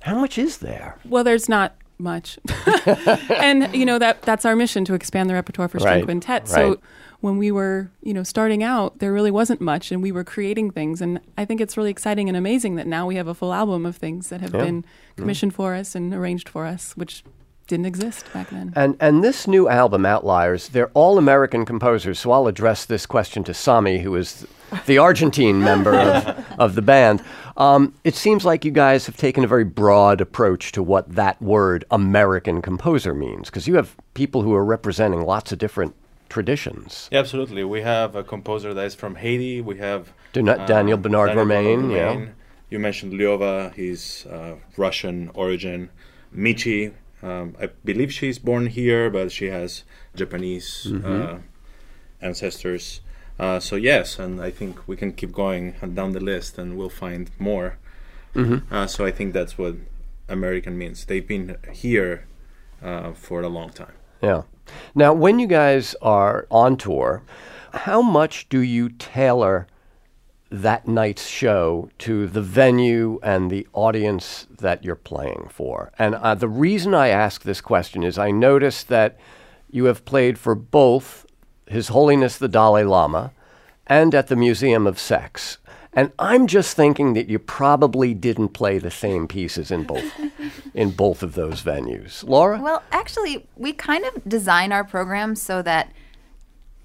how 0.02 0.20
much 0.20 0.38
is 0.38 0.58
there? 0.58 0.98
Well, 1.06 1.24
there's 1.24 1.48
not 1.48 1.76
much. 2.00 2.40
and 3.30 3.74
you 3.74 3.86
know 3.86 4.00
that 4.00 4.22
that's 4.24 4.46
our 4.46 4.56
mission 4.56 4.84
to 4.86 4.94
expand 4.94 5.30
the 5.30 5.34
repertoire 5.34 5.68
for 5.68 5.80
string 5.80 5.96
Right, 5.98 6.04
quintet. 6.06 6.42
right. 6.44 6.50
So 6.50 6.80
when 7.22 7.38
we 7.38 7.52
were, 7.52 7.90
you 8.02 8.14
know, 8.14 8.24
starting 8.24 8.64
out, 8.64 9.00
there 9.00 9.14
really 9.14 9.32
wasn't 9.32 9.62
much 9.62 9.92
and 9.92 10.02
we 10.02 10.12
were 10.12 10.24
creating 10.24 10.72
things 10.72 11.02
and 11.02 11.20
I 11.38 11.46
think 11.46 11.62
it's 11.62 11.78
really 11.78 11.92
exciting 11.92 12.28
and 12.28 12.36
amazing 12.38 12.76
that 12.76 12.88
now 12.88 13.06
we 13.06 13.16
have 13.16 13.28
a 13.28 13.34
full 13.34 13.54
album 13.54 13.86
of 13.86 13.96
things 13.96 14.30
that 14.30 14.42
have 14.42 14.54
Yeah. 14.54 14.64
been 14.66 14.86
commissioned 15.16 15.54
for 15.54 15.74
us 15.76 15.96
and 15.96 16.14
arranged 16.14 16.50
for 16.50 16.66
us, 16.66 16.94
which 16.98 17.24
didn't 17.68 17.86
exist 17.86 18.26
back 18.34 18.50
then. 18.50 18.74
And 18.76 18.98
and 19.00 19.24
this 19.24 19.48
new 19.48 19.70
album, 19.70 20.06
Outliers, 20.06 20.70
they're 20.70 20.90
all 20.94 21.18
American 21.18 21.64
composers. 21.64 22.20
So 22.20 22.32
I'll 22.32 22.48
address 22.48 22.84
this 22.86 23.06
question 23.06 23.44
to 23.46 23.54
Sami, 23.54 24.00
who 24.00 24.14
is 24.16 24.46
the 24.86 24.98
Argentine 24.98 25.60
member 25.60 25.96
of, 25.96 26.46
of 26.60 26.76
the 26.76 26.82
band. 26.82 27.24
Um, 27.58 27.94
it 28.04 28.16
seems 28.16 28.46
like 28.46 28.66
you 28.66 28.72
guys 28.72 29.06
have 29.06 29.16
taken 29.18 29.44
a 29.44 29.48
very 29.48 29.64
broad 29.64 30.22
approach 30.22 30.72
to 30.72 30.82
what 30.82 31.16
that 31.16 31.42
word 31.42 31.86
American 31.92 32.62
composer 32.62 33.14
means, 33.14 33.50
because 33.50 33.68
you 33.68 33.76
have 33.76 33.96
people 34.14 34.42
who 34.42 34.54
are 34.54 34.66
representing 34.66 35.22
lots 35.22 35.52
of 35.52 35.60
different 35.60 35.96
traditions. 36.30 37.10
Yeah, 37.12 37.20
absolutely. 37.20 37.64
We 37.64 37.82
have 37.82 38.16
a 38.16 38.24
composer 38.24 38.74
that 38.74 38.86
is 38.86 38.96
from 38.96 39.16
Haiti. 39.16 39.62
We 39.62 39.78
have 39.78 40.14
Dana- 40.32 40.66
Daniel 40.66 40.98
Bernard 40.98 41.32
Roumain, 41.32 41.92
yeah. 41.92 42.32
You 42.72 42.80
mentioned 42.80 43.14
Ljova. 43.14 43.72
He's 43.76 44.26
uh, 44.26 44.56
Russian 44.78 45.30
origin. 45.36 45.92
Michi, 46.36 46.92
um, 47.22 47.56
I 47.62 47.68
believe 47.86 48.12
she's 48.12 48.40
born 48.40 48.66
here, 48.66 49.12
but 49.12 49.32
she 49.32 49.46
has 49.46 49.84
Japanese 50.16 50.92
uh, 50.92 51.38
ancestors. 52.20 53.02
Uh, 53.40 53.60
so 53.60 53.76
yes, 53.76 54.20
and 54.20 54.40
I 54.42 54.52
think 54.52 54.88
we 54.88 54.96
can 54.96 55.12
keep 55.14 55.32
going 55.32 55.76
down 55.94 56.12
the 56.12 56.20
list, 56.20 56.58
and 56.58 56.78
we'll 56.78 56.90
find 56.90 57.30
more. 57.40 57.78
Uh, 58.36 58.88
so 58.88 59.06
I 59.06 59.12
think 59.12 59.34
that's 59.34 59.58
what 59.58 59.76
American 60.28 60.78
means. 60.78 61.06
They've 61.06 61.28
been 61.28 61.58
here 61.72 62.26
uh, 62.82 63.14
for 63.14 63.42
a 63.42 63.50
long 63.50 63.70
time. 63.72 63.94
Yeah. 64.22 64.44
Now, 64.96 65.14
when 65.14 65.40
you 65.40 65.48
guys 65.48 65.96
are 66.02 66.48
on 66.50 66.78
tour, 66.78 67.24
how 67.74 68.02
much 68.02 68.50
do 68.50 68.60
you 68.60 68.90
tailor 68.90 69.68
that 70.50 70.88
night's 70.88 71.28
show 71.28 71.90
to 71.98 72.28
the 72.28 72.42
venue 72.42 73.20
and 73.24 73.50
the 73.50 73.68
audience 73.74 74.48
that 74.60 74.84
you're 74.84 74.96
playing 74.96 75.50
for? 75.52 75.92
And 76.00 76.16
uh, 76.16 76.36
the 76.36 76.48
reason 76.48 76.94
I 76.94 77.10
ask 77.10 77.44
this 77.44 77.62
question 77.62 78.04
is 78.04 78.18
I 78.18 78.32
noticed 78.32 78.88
that 78.88 79.18
you 79.70 79.86
have 79.86 80.06
played 80.06 80.38
for 80.38 80.56
both 80.56 81.23
His 81.68 81.90
Holiness 81.90 82.38
the 82.38 82.48
Dalai 82.48 82.84
Lama 82.84 83.32
and 83.88 84.16
at 84.16 84.28
the 84.28 84.36
Museum 84.36 84.88
of 84.88 85.00
Sex. 85.00 85.58
And 85.96 86.12
I'm 86.18 86.48
just 86.48 86.76
thinking 86.76 87.14
that 87.14 87.30
you 87.30 87.38
probably 87.38 88.14
didn't 88.14 88.50
play 88.50 88.80
the 88.80 88.90
same 88.90 89.28
pieces 89.28 89.70
in 89.70 89.84
both 89.84 90.12
in 90.74 90.92
both 90.92 91.22
of 91.22 91.36
those 91.36 91.62
venues. 91.62 92.28
Laura? 92.28 92.60
Well, 92.60 92.82
actually, 92.92 93.48
we 93.56 93.74
kind 93.74 94.04
of 94.06 94.28
design 94.28 94.72
our 94.72 94.84
programs 94.84 95.42
so 95.42 95.62
that 95.62 95.92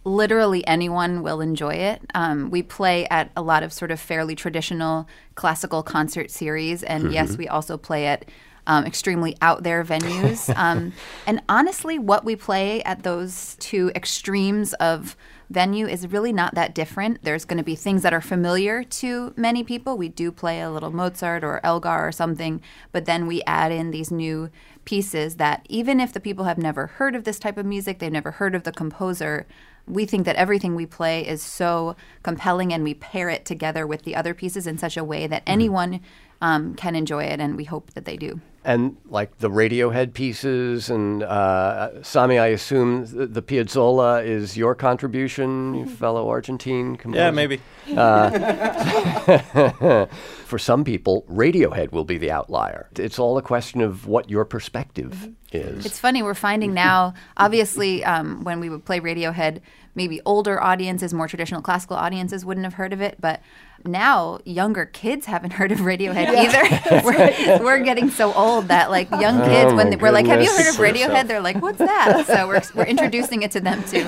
literally 0.05 0.67
anyone 0.67 1.23
will 1.23 1.41
enjoy 1.41 1.75
it. 1.75 2.03
Um, 2.15 2.51
we 2.51 2.63
play 2.63 3.07
at 3.09 3.31
a 3.37 3.43
lot 3.43 3.63
of 3.63 3.73
sort 3.73 3.91
of 3.91 3.99
fairly 3.99 4.35
traditional 4.35 5.09
classical 5.35 5.83
concert 5.83 6.31
series, 6.31 6.83
and 6.83 7.13
yes, 7.13 7.37
we 7.37 7.49
also 7.49 7.77
play 7.79 8.07
at 8.07 8.27
um, 8.69 8.85
extremely 8.85 9.37
out 9.43 9.65
there 9.65 9.83
venues. 9.83 10.55
um, 10.57 10.93
and 11.27 11.43
honestly, 11.49 11.99
what 11.99 12.25
we 12.25 12.37
play 12.37 12.83
at 12.85 13.03
those 13.03 13.57
two 13.59 13.91
extremes 13.97 14.75
of 14.75 15.17
venue 15.51 15.87
is 15.87 16.07
really 16.09 16.33
not 16.33 16.55
that 16.55 16.75
different. 16.75 17.23
There's 17.23 17.47
going 17.47 17.57
to 17.57 17.65
be 17.65 17.75
things 17.75 18.03
that 18.03 18.13
are 18.13 18.21
familiar 18.21 18.85
to 18.85 19.33
many 19.37 19.65
people. 19.65 19.97
We 19.97 20.11
do 20.11 20.31
play 20.31 20.61
a 20.61 20.71
little 20.71 20.91
Mozart 20.91 21.43
or 21.43 21.61
Elgar 21.65 22.07
or 22.07 22.13
something, 22.13 22.61
but 22.93 23.07
then 23.07 23.27
we 23.27 23.43
add 23.47 23.73
in 23.73 23.91
these 23.91 24.11
new 24.11 24.51
pieces 24.85 25.37
that 25.37 25.65
even 25.69 26.01
if 26.01 26.13
the 26.13 26.21
people 26.21 26.45
have 26.45 26.59
never 26.59 26.87
heard 26.87 27.15
of 27.15 27.25
this 27.25 27.39
type 27.39 27.57
of 27.57 27.65
music, 27.65 27.99
they've 27.99 28.13
never 28.13 28.33
heard 28.33 28.55
of 28.55 28.65
the 28.65 28.73
composer, 28.73 29.47
we 29.87 30.05
think 30.05 30.27
that 30.27 30.37
everything 30.37 30.75
we 30.75 30.87
play 30.87 31.27
is 31.27 31.43
so 31.43 31.97
compelling 32.23 32.73
and 32.73 32.85
we 32.85 32.95
pair 32.95 33.31
it 33.31 33.45
together 33.45 33.87
with 33.87 34.03
the 34.03 34.15
other 34.15 34.35
pieces 34.35 34.67
in 34.67 34.77
such 34.77 34.97
a 34.97 35.05
way 35.05 35.27
that 35.27 35.43
anyone 35.47 36.01
um, 36.41 36.75
can 36.75 36.95
enjoy 36.95 37.25
it, 37.25 37.41
and 37.41 37.57
we 37.57 37.65
hope 37.65 37.93
that 37.95 38.05
they 38.05 38.17
do. 38.17 38.41
and 38.65 38.97
like 39.09 39.39
the 39.39 39.49
Radiohead 39.49 40.13
pieces 40.13 40.91
and 40.91 41.23
uh, 41.23 42.03
Sami, 42.03 42.39
I 42.39 42.49
assume 42.49 43.07
the, 43.07 43.27
the 43.27 43.43
Piazzolla 43.43 44.25
is 44.25 44.57
your 44.57 44.75
contribution, 44.75 45.75
you 45.75 45.87
fellow 45.87 46.29
Argentine 46.29 46.97
composer. 46.97 47.25
Yeah, 47.25 47.31
maybe. 47.31 47.61
For 50.45 50.59
some 50.59 50.85
people, 50.85 51.25
Radiohead 51.31 51.93
will 51.93 52.05
be 52.05 52.19
the 52.19 52.31
outlier. 52.31 52.89
It's 52.97 53.19
all 53.19 53.37
a 53.39 53.43
question 53.43 53.81
of 53.81 54.07
what 54.07 54.31
your 54.31 54.45
perspective 54.45 55.29
is. 55.53 55.85
It's 55.85 55.99
funny, 55.99 56.23
we're 56.23 56.35
finding 56.35 56.73
now, 56.75 57.15
obviously, 57.37 58.05
um, 58.05 58.45
when 58.45 58.61
we 58.61 58.71
would 58.71 58.85
play 58.85 59.01
Radiohead, 59.01 59.61
maybe 59.95 60.21
older 60.25 60.63
audiences, 60.63 61.13
more 61.13 61.29
traditional 61.29 61.61
classical 61.61 61.97
audiences 61.97 62.45
wouldn't 62.45 62.65
have 62.65 62.75
heard 62.75 62.93
of 62.93 63.01
it, 63.01 63.17
but 63.21 63.41
now 63.85 64.39
younger 64.45 64.87
kids 64.87 65.27
haven't 65.27 65.53
heard 65.59 65.73
of 65.73 65.79
Radiohead 65.79 66.29
either. 66.29 67.03
we're, 67.05 67.65
we're 67.65 67.85
getting 67.85 68.11
so 68.11 68.33
old 68.35 68.69
that, 68.69 68.91
like, 68.91 69.11
young 69.11 69.39
kids, 69.49 69.73
Oh, 69.73 69.77
when 69.77 69.91
they, 69.91 69.97
we're 69.97 70.11
like, 70.11 70.27
Have 70.27 70.43
you 70.43 70.51
heard 70.51 70.69
of 70.69 70.77
Radiohead? 70.77 71.29
They're 71.29 71.41
like, 71.41 71.61
What's 71.63 71.79
that? 71.79 72.27
So 72.27 72.47
we're, 72.49 72.63
we're 72.75 72.85
introducing 72.85 73.43
it 73.43 73.51
to 73.53 73.61
them 73.61 73.83
too. 73.85 74.05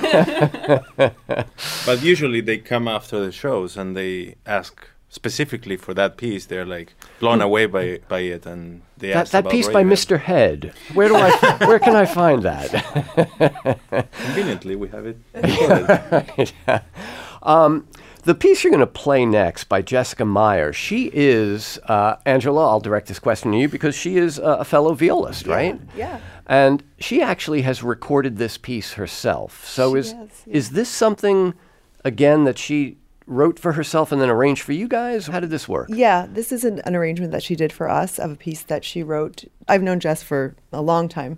But 1.85 2.01
usually 2.03 2.41
they 2.41 2.57
come 2.57 2.87
after 2.87 3.19
the 3.19 3.31
shows 3.31 3.77
and 3.77 3.95
they 3.95 4.35
ask 4.45 4.87
specifically 5.09 5.75
for 5.77 5.93
that 5.93 6.15
piece, 6.17 6.45
they're 6.45 6.65
like 6.65 6.93
blown 7.19 7.41
away 7.41 7.65
by 7.65 7.99
by 8.07 8.19
it, 8.19 8.45
and 8.45 8.81
they 8.97 9.11
That, 9.11 9.27
that 9.27 9.39
about 9.39 9.51
piece 9.51 9.67
by 9.67 9.81
Raven. 9.81 9.91
Mr. 9.93 10.19
Head. 10.19 10.73
Where 10.93 11.07
do 11.09 11.15
I? 11.15 11.31
where 11.67 11.79
can 11.79 11.95
I 11.95 12.05
find 12.05 12.43
that? 12.43 12.69
Conveniently, 14.13 14.75
we 14.75 14.87
have 14.89 15.05
it. 15.05 15.17
recorded. 15.33 16.51
Um, 17.43 17.87
the 18.23 18.35
piece 18.35 18.63
you're 18.63 18.71
going 18.71 18.79
to 18.81 18.87
play 18.87 19.25
next 19.25 19.65
by 19.65 19.81
Jessica 19.81 20.25
Meyer, 20.25 20.73
she 20.73 21.09
is, 21.13 21.79
uh, 21.85 22.17
Angela, 22.25 22.67
I'll 22.67 22.79
direct 22.79 23.07
this 23.07 23.19
question 23.19 23.51
to 23.51 23.57
you 23.57 23.67
because 23.67 23.95
she 23.95 24.17
is 24.17 24.39
uh, 24.39 24.57
a 24.59 24.65
fellow 24.65 24.93
violist, 24.93 25.47
right? 25.47 25.79
yeah. 25.95 26.19
And 26.47 26.83
she 26.99 27.21
actually 27.21 27.61
has 27.61 27.81
recorded 27.83 28.37
this 28.37 28.57
piece 28.57 28.93
herself. 28.93 29.65
So 29.65 29.93
She 29.93 29.99
is, 29.99 30.11
has, 30.11 30.29
is 30.47 30.69
this 30.71 30.89
something, 30.89 31.53
again, 32.03 32.43
that 32.43 32.57
she 32.57 32.97
wrote 33.25 33.57
for 33.57 33.73
herself 33.73 34.11
and 34.11 34.21
then 34.21 34.29
arranged 34.29 34.61
for 34.63 34.73
you 34.73 34.87
guys? 34.87 35.27
How 35.27 35.39
did 35.39 35.49
this 35.49 35.69
work? 35.69 35.87
Yeah, 35.89 36.27
this 36.29 36.51
is 36.51 36.65
an, 36.65 36.79
an 36.81 36.95
arrangement 36.95 37.31
that 37.31 37.43
she 37.43 37.55
did 37.55 37.71
for 37.71 37.89
us 37.89 38.19
of 38.19 38.31
a 38.31 38.35
piece 38.35 38.63
that 38.63 38.83
she 38.83 39.01
wrote. 39.03 39.45
I've 39.67 39.83
known 39.83 39.99
Jess 39.99 40.21
for 40.23 40.55
a 40.73 40.81
long 40.81 41.07
time. 41.07 41.37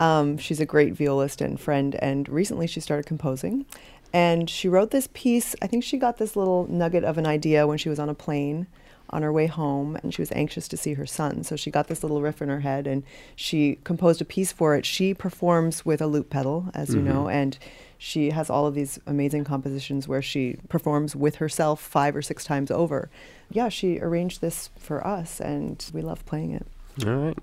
Um, 0.00 0.38
she's 0.38 0.60
a 0.60 0.66
great 0.66 0.94
violist 0.94 1.40
and 1.40 1.58
friend, 1.60 1.94
and 1.96 2.28
recently 2.28 2.66
she 2.66 2.80
started 2.80 3.06
composing. 3.06 3.66
And 4.14 4.48
she 4.48 4.68
wrote 4.68 4.92
this 4.92 5.08
piece. 5.12 5.56
I 5.60 5.66
think 5.66 5.82
she 5.82 5.98
got 5.98 6.18
this 6.18 6.36
little 6.36 6.68
nugget 6.70 7.02
of 7.02 7.18
an 7.18 7.26
idea 7.26 7.66
when 7.66 7.78
she 7.78 7.88
was 7.88 7.98
on 7.98 8.08
a 8.08 8.14
plane 8.14 8.68
on 9.10 9.22
her 9.22 9.32
way 9.32 9.46
home, 9.48 9.96
and 9.96 10.14
she 10.14 10.22
was 10.22 10.30
anxious 10.32 10.68
to 10.68 10.76
see 10.76 10.94
her 10.94 11.04
son. 11.04 11.42
So 11.42 11.56
she 11.56 11.68
got 11.68 11.88
this 11.88 12.04
little 12.04 12.22
riff 12.22 12.40
in 12.40 12.48
her 12.48 12.60
head, 12.60 12.86
and 12.86 13.02
she 13.34 13.78
composed 13.82 14.22
a 14.22 14.24
piece 14.24 14.52
for 14.52 14.76
it. 14.76 14.86
She 14.86 15.14
performs 15.14 15.84
with 15.84 16.00
a 16.00 16.06
loop 16.06 16.30
pedal, 16.30 16.68
as 16.74 16.94
you 16.94 17.02
know, 17.02 17.24
mm-hmm. 17.24 17.36
and 17.36 17.58
she 17.98 18.30
has 18.30 18.48
all 18.48 18.68
of 18.68 18.74
these 18.74 19.00
amazing 19.04 19.42
compositions 19.42 20.06
where 20.06 20.22
she 20.22 20.58
performs 20.68 21.16
with 21.16 21.36
herself 21.36 21.80
five 21.80 22.14
or 22.14 22.22
six 22.22 22.44
times 22.44 22.70
over. 22.70 23.10
Yeah, 23.50 23.68
she 23.68 23.98
arranged 23.98 24.40
this 24.40 24.70
for 24.78 25.04
us, 25.04 25.40
and 25.40 25.84
we 25.92 26.02
love 26.02 26.24
playing 26.24 26.52
it. 26.52 26.66
All 27.04 27.16
right. 27.16 27.38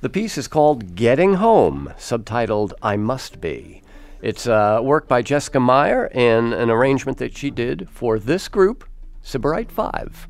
The 0.00 0.08
piece 0.08 0.38
is 0.38 0.48
called 0.48 0.94
Getting 0.94 1.34
Home, 1.34 1.92
subtitled 1.98 2.72
I 2.82 2.96
Must 2.96 3.38
Be. 3.40 3.82
It's 4.26 4.48
a 4.48 4.80
work 4.82 5.06
by 5.06 5.22
Jessica 5.22 5.60
Meyer 5.60 6.06
in 6.06 6.52
an 6.52 6.68
arrangement 6.68 7.18
that 7.18 7.36
she 7.36 7.48
did 7.48 7.88
for 7.88 8.18
this 8.18 8.48
group, 8.48 8.82
Sybarite 9.22 9.70
5. 9.70 10.26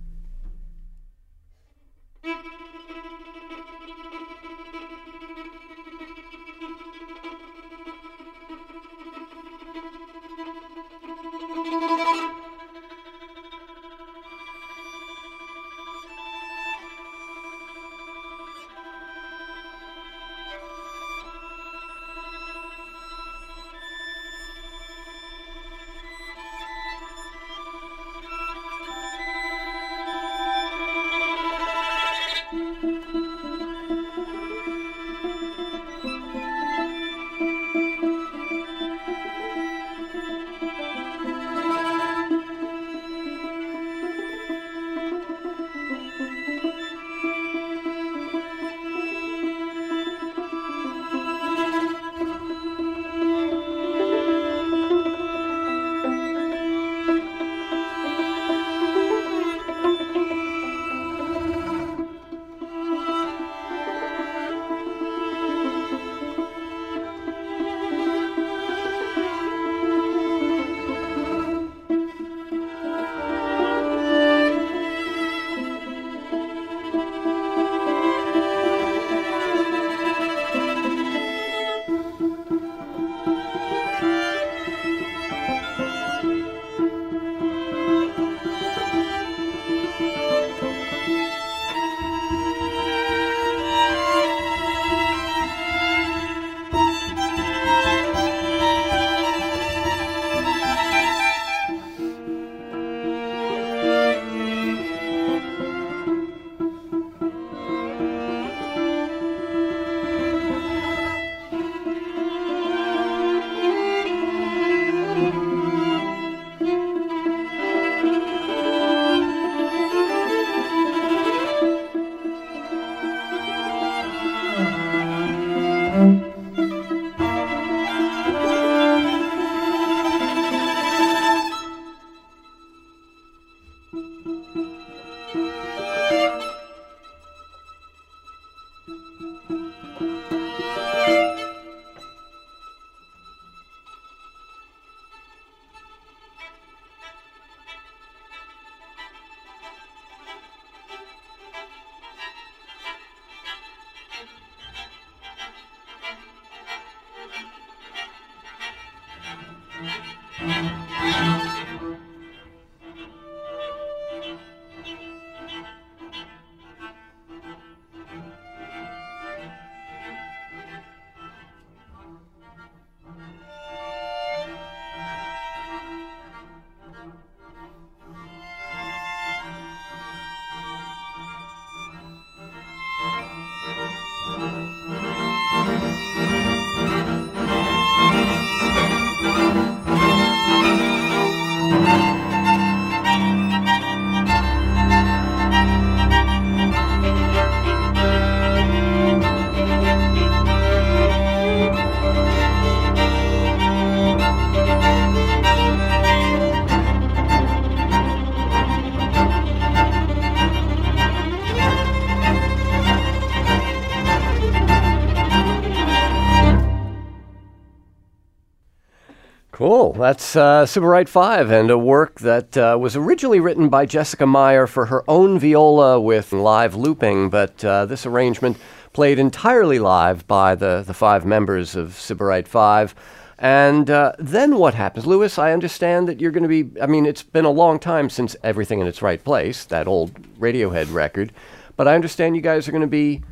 That's 220.06 220.36
uh, 220.36 220.66
Sybarite 220.66 221.08
5 221.08 221.50
and 221.50 221.68
a 221.68 221.76
work 221.76 222.20
that 222.20 222.56
uh, 222.56 222.78
was 222.80 222.94
originally 222.94 223.40
written 223.40 223.68
by 223.68 223.86
Jessica 223.86 224.24
Meyer 224.24 224.68
for 224.68 224.86
her 224.86 225.02
own 225.10 225.36
viola 225.36 226.00
with 226.00 226.32
live 226.32 226.76
looping, 226.76 227.28
but 227.28 227.64
uh, 227.64 227.86
this 227.86 228.06
arrangement 228.06 228.56
played 228.92 229.18
entirely 229.18 229.80
live 229.80 230.24
by 230.28 230.54
the, 230.54 230.84
the 230.86 230.94
five 230.94 231.26
members 231.26 231.74
of 231.74 231.94
Sybarite 231.94 232.46
5. 232.46 232.94
And 233.40 233.90
uh, 233.90 234.12
then 234.20 234.58
what 234.58 234.74
happens? 234.74 235.06
Louis, 235.06 235.36
I 235.40 235.52
understand 235.52 236.06
that 236.06 236.20
you're 236.20 236.30
going 236.30 236.48
to 236.48 236.62
be. 236.62 236.80
I 236.80 236.86
mean, 236.86 237.04
it's 237.04 237.24
been 237.24 237.44
a 237.44 237.50
long 237.50 237.80
time 237.80 238.08
since 238.08 238.36
Everything 238.44 238.78
in 238.78 238.86
Its 238.86 239.02
Right 239.02 239.24
Place, 239.24 239.64
that 239.64 239.88
old 239.88 240.14
Radiohead 240.38 240.94
record, 240.94 241.32
but 241.74 241.88
I 241.88 241.96
understand 241.96 242.36
you 242.36 242.42
guys 242.42 242.68
are 242.68 242.72
going 242.72 242.80
to 242.80 242.86
be 242.86 243.24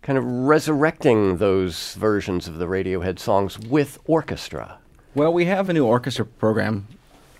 kind 0.00 0.16
of 0.16 0.24
resurrecting 0.24 1.36
those 1.36 1.92
versions 1.96 2.48
of 2.48 2.56
the 2.56 2.66
Radiohead 2.66 3.18
songs 3.18 3.58
with 3.58 3.98
orchestra. 4.06 4.78
Well, 5.16 5.32
we 5.32 5.44
have 5.44 5.68
a 5.68 5.72
new 5.72 5.86
orchestra 5.86 6.24
program, 6.24 6.88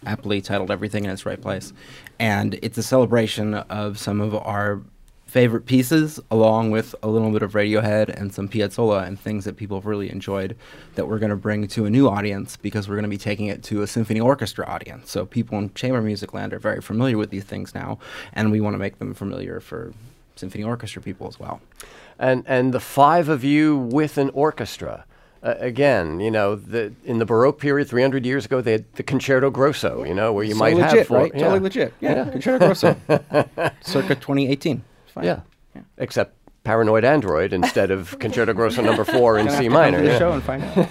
aptly 0.07 0.41
titled 0.41 0.71
Everything 0.71 1.07
in 1.07 1.11
Its 1.11 1.27
Right 1.27 1.41
Place. 1.41 1.73
And 2.21 2.55
it's 2.63 2.79
a 2.79 2.85
celebration 2.85 3.55
of 3.55 3.99
some 3.99 4.21
of 4.21 4.33
our 4.33 4.81
favorite 5.27 5.67
pieces, 5.67 6.21
along 6.31 6.71
with 6.71 6.95
a 7.03 7.09
little 7.09 7.33
bit 7.33 7.43
of 7.43 7.55
Radiohead 7.55 8.11
and 8.11 8.33
some 8.33 8.49
Piazzolla 8.49 9.05
and 9.05 9.19
things 9.19 9.45
that 9.45 9.57
people 9.57 9.77
have 9.79 9.87
really 9.87 10.09
enjoyed 10.09 10.57
that 10.95 11.09
we're 11.09 11.19
going 11.19 11.31
to 11.31 11.37
bring 11.37 11.67
to 11.67 11.85
a 11.85 11.91
new 11.91 12.09
audience 12.09 12.57
because 12.57 12.89
we're 12.89 12.95
going 12.95 13.03
to 13.03 13.09
be 13.09 13.19
taking 13.19 13.47
it 13.47 13.65
to 13.65 13.83
a 13.83 13.89
symphony 13.89 14.21
orchestra 14.21 14.65
audience. 14.69 15.11
So 15.11 15.27
people 15.27 15.59
in 15.59 15.75
chamber 15.75 16.01
music 16.01 16.33
land 16.33 16.53
are 16.55 16.61
very 16.61 16.81
familiar 16.81 17.19
with 17.19 17.31
these 17.31 17.43
things 17.43 17.75
now, 17.75 17.99
and 18.35 18.53
we 18.53 18.61
want 18.61 18.75
to 18.75 18.79
make 18.79 19.01
them 19.01 19.15
familiar 19.15 19.59
for 19.59 19.93
symphony 20.37 20.63
orchestra 20.63 21.03
people 21.03 21.27
as 21.27 21.41
well. 21.41 21.61
And, 22.21 22.45
and 22.47 22.73
the 22.73 22.79
five 22.79 23.29
of 23.29 23.43
you 23.43 23.77
with 23.77 24.17
an 24.17 24.31
orchestra. 24.31 25.07
Uh, 25.45 25.55
again, 25.59 26.21
you 26.21 26.31
know, 26.31 26.57
the, 26.57 26.91
in 27.05 27.19
the 27.19 27.27
Baroque 27.27 27.61
period, 27.61 27.87
300 27.87 28.25
years 28.25 28.47
ago, 28.47 28.63
they 28.63 28.73
had 28.73 28.91
the 28.95 29.03
Concerto 29.03 29.51
Grosso, 29.51 30.03
you 30.03 30.15
know, 30.15 30.33
where 30.33 30.43
you 30.43 30.55
so 30.55 30.59
might 30.59 30.75
legit, 30.75 30.99
have 31.01 31.07
four, 31.07 31.19
right? 31.19 31.33
yeah. 31.35 31.41
Totally 31.41 31.61
legit. 31.61 31.93
Yeah, 32.01 32.31
Concerto 32.31 32.59
Grosso, 32.67 32.97
circa 33.83 34.15
2018. 34.15 34.83
Fine. 35.09 35.25
Yeah. 35.25 35.41
Except 35.99 36.35
Paranoid 36.65 37.05
Android 37.05 37.53
instead 37.53 37.91
of 37.91 38.19
Concerto 38.21 38.55
Grosso 38.55 38.81
number 38.81 39.05
four 39.05 39.37
in 39.37 39.51
C 39.51 39.55
have 39.57 39.59
to 39.59 39.69
to 39.69 39.71
minor. 39.71 40.01
the 40.01 40.07
yeah. 40.09 40.19
show 40.19 40.33
and 40.33 40.43
find 40.43 40.65
out. 40.65 40.89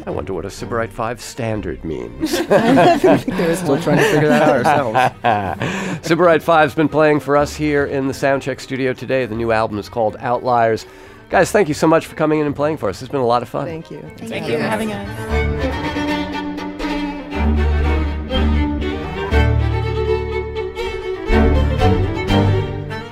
I 0.06 0.10
wonder 0.10 0.32
what 0.32 0.44
a 0.44 0.48
Sybarite 0.48 0.90
5 0.90 1.20
standard 1.20 1.84
means. 1.84 2.40
We're 2.40 3.56
still 3.56 3.80
trying 3.80 3.98
to 3.98 4.04
figure 4.10 4.28
that 4.28 4.42
out 4.42 4.66
ourselves. 4.66 6.08
Sybarite 6.08 6.42
5's 6.42 6.74
been 6.74 6.88
playing 6.88 7.20
for 7.20 7.36
us 7.36 7.54
here 7.54 7.86
in 7.86 8.08
the 8.08 8.12
Soundcheck 8.12 8.60
studio 8.60 8.92
today. 8.92 9.26
The 9.26 9.36
new 9.36 9.52
album 9.52 9.78
is 9.78 9.88
called 9.88 10.16
Outliers. 10.18 10.86
Guys, 11.30 11.52
thank 11.52 11.68
you 11.68 11.74
so 11.74 11.86
much 11.86 12.06
for 12.06 12.16
coming 12.16 12.40
in 12.40 12.46
and 12.46 12.56
playing 12.56 12.76
for 12.76 12.88
us. 12.88 13.00
It's 13.00 13.10
been 13.10 13.20
a 13.20 13.26
lot 13.26 13.42
of 13.42 13.48
fun. 13.48 13.64
Thank 13.64 13.88
you. 13.88 14.00
Thank, 14.18 14.48
you 14.48 14.56
for 14.56 14.62
having 14.64 14.92
us. 14.92 16.30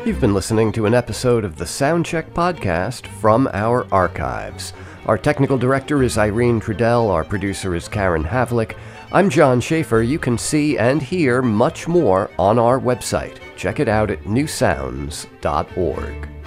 You've 0.05 0.21
been 0.21 0.35
listening 0.35 0.73
to 0.73 0.87
an 0.87 0.95
episode 0.95 1.45
of 1.45 1.57
the 1.57 1.65
Soundcheck 1.65 2.33
podcast 2.33 3.07
from 3.07 3.49
our 3.53 3.87
archives. 3.93 4.73
Our 5.07 5.17
technical 5.17 5.57
director 5.57 6.03
is 6.03 6.19
Irene 6.19 6.61
Trudel, 6.61 7.11
our 7.11 7.23
producer 7.23 7.77
is 7.77 7.87
Karen 7.87 8.25
Havlick. 8.25 8.77
I'm 9.13 9.31
John 9.31 9.61
Schaefer. 9.61 10.03
You 10.03 10.19
can 10.19 10.37
see 10.37 10.77
and 10.77 11.01
hear 11.01 11.41
much 11.41 11.87
more 11.87 12.33
on 12.37 12.59
our 12.59 12.81
website. 12.81 13.39
Check 13.57 13.79
it 13.79 13.89
out 13.89 14.11
at 14.11 14.25
newsounds.org. 14.25 16.38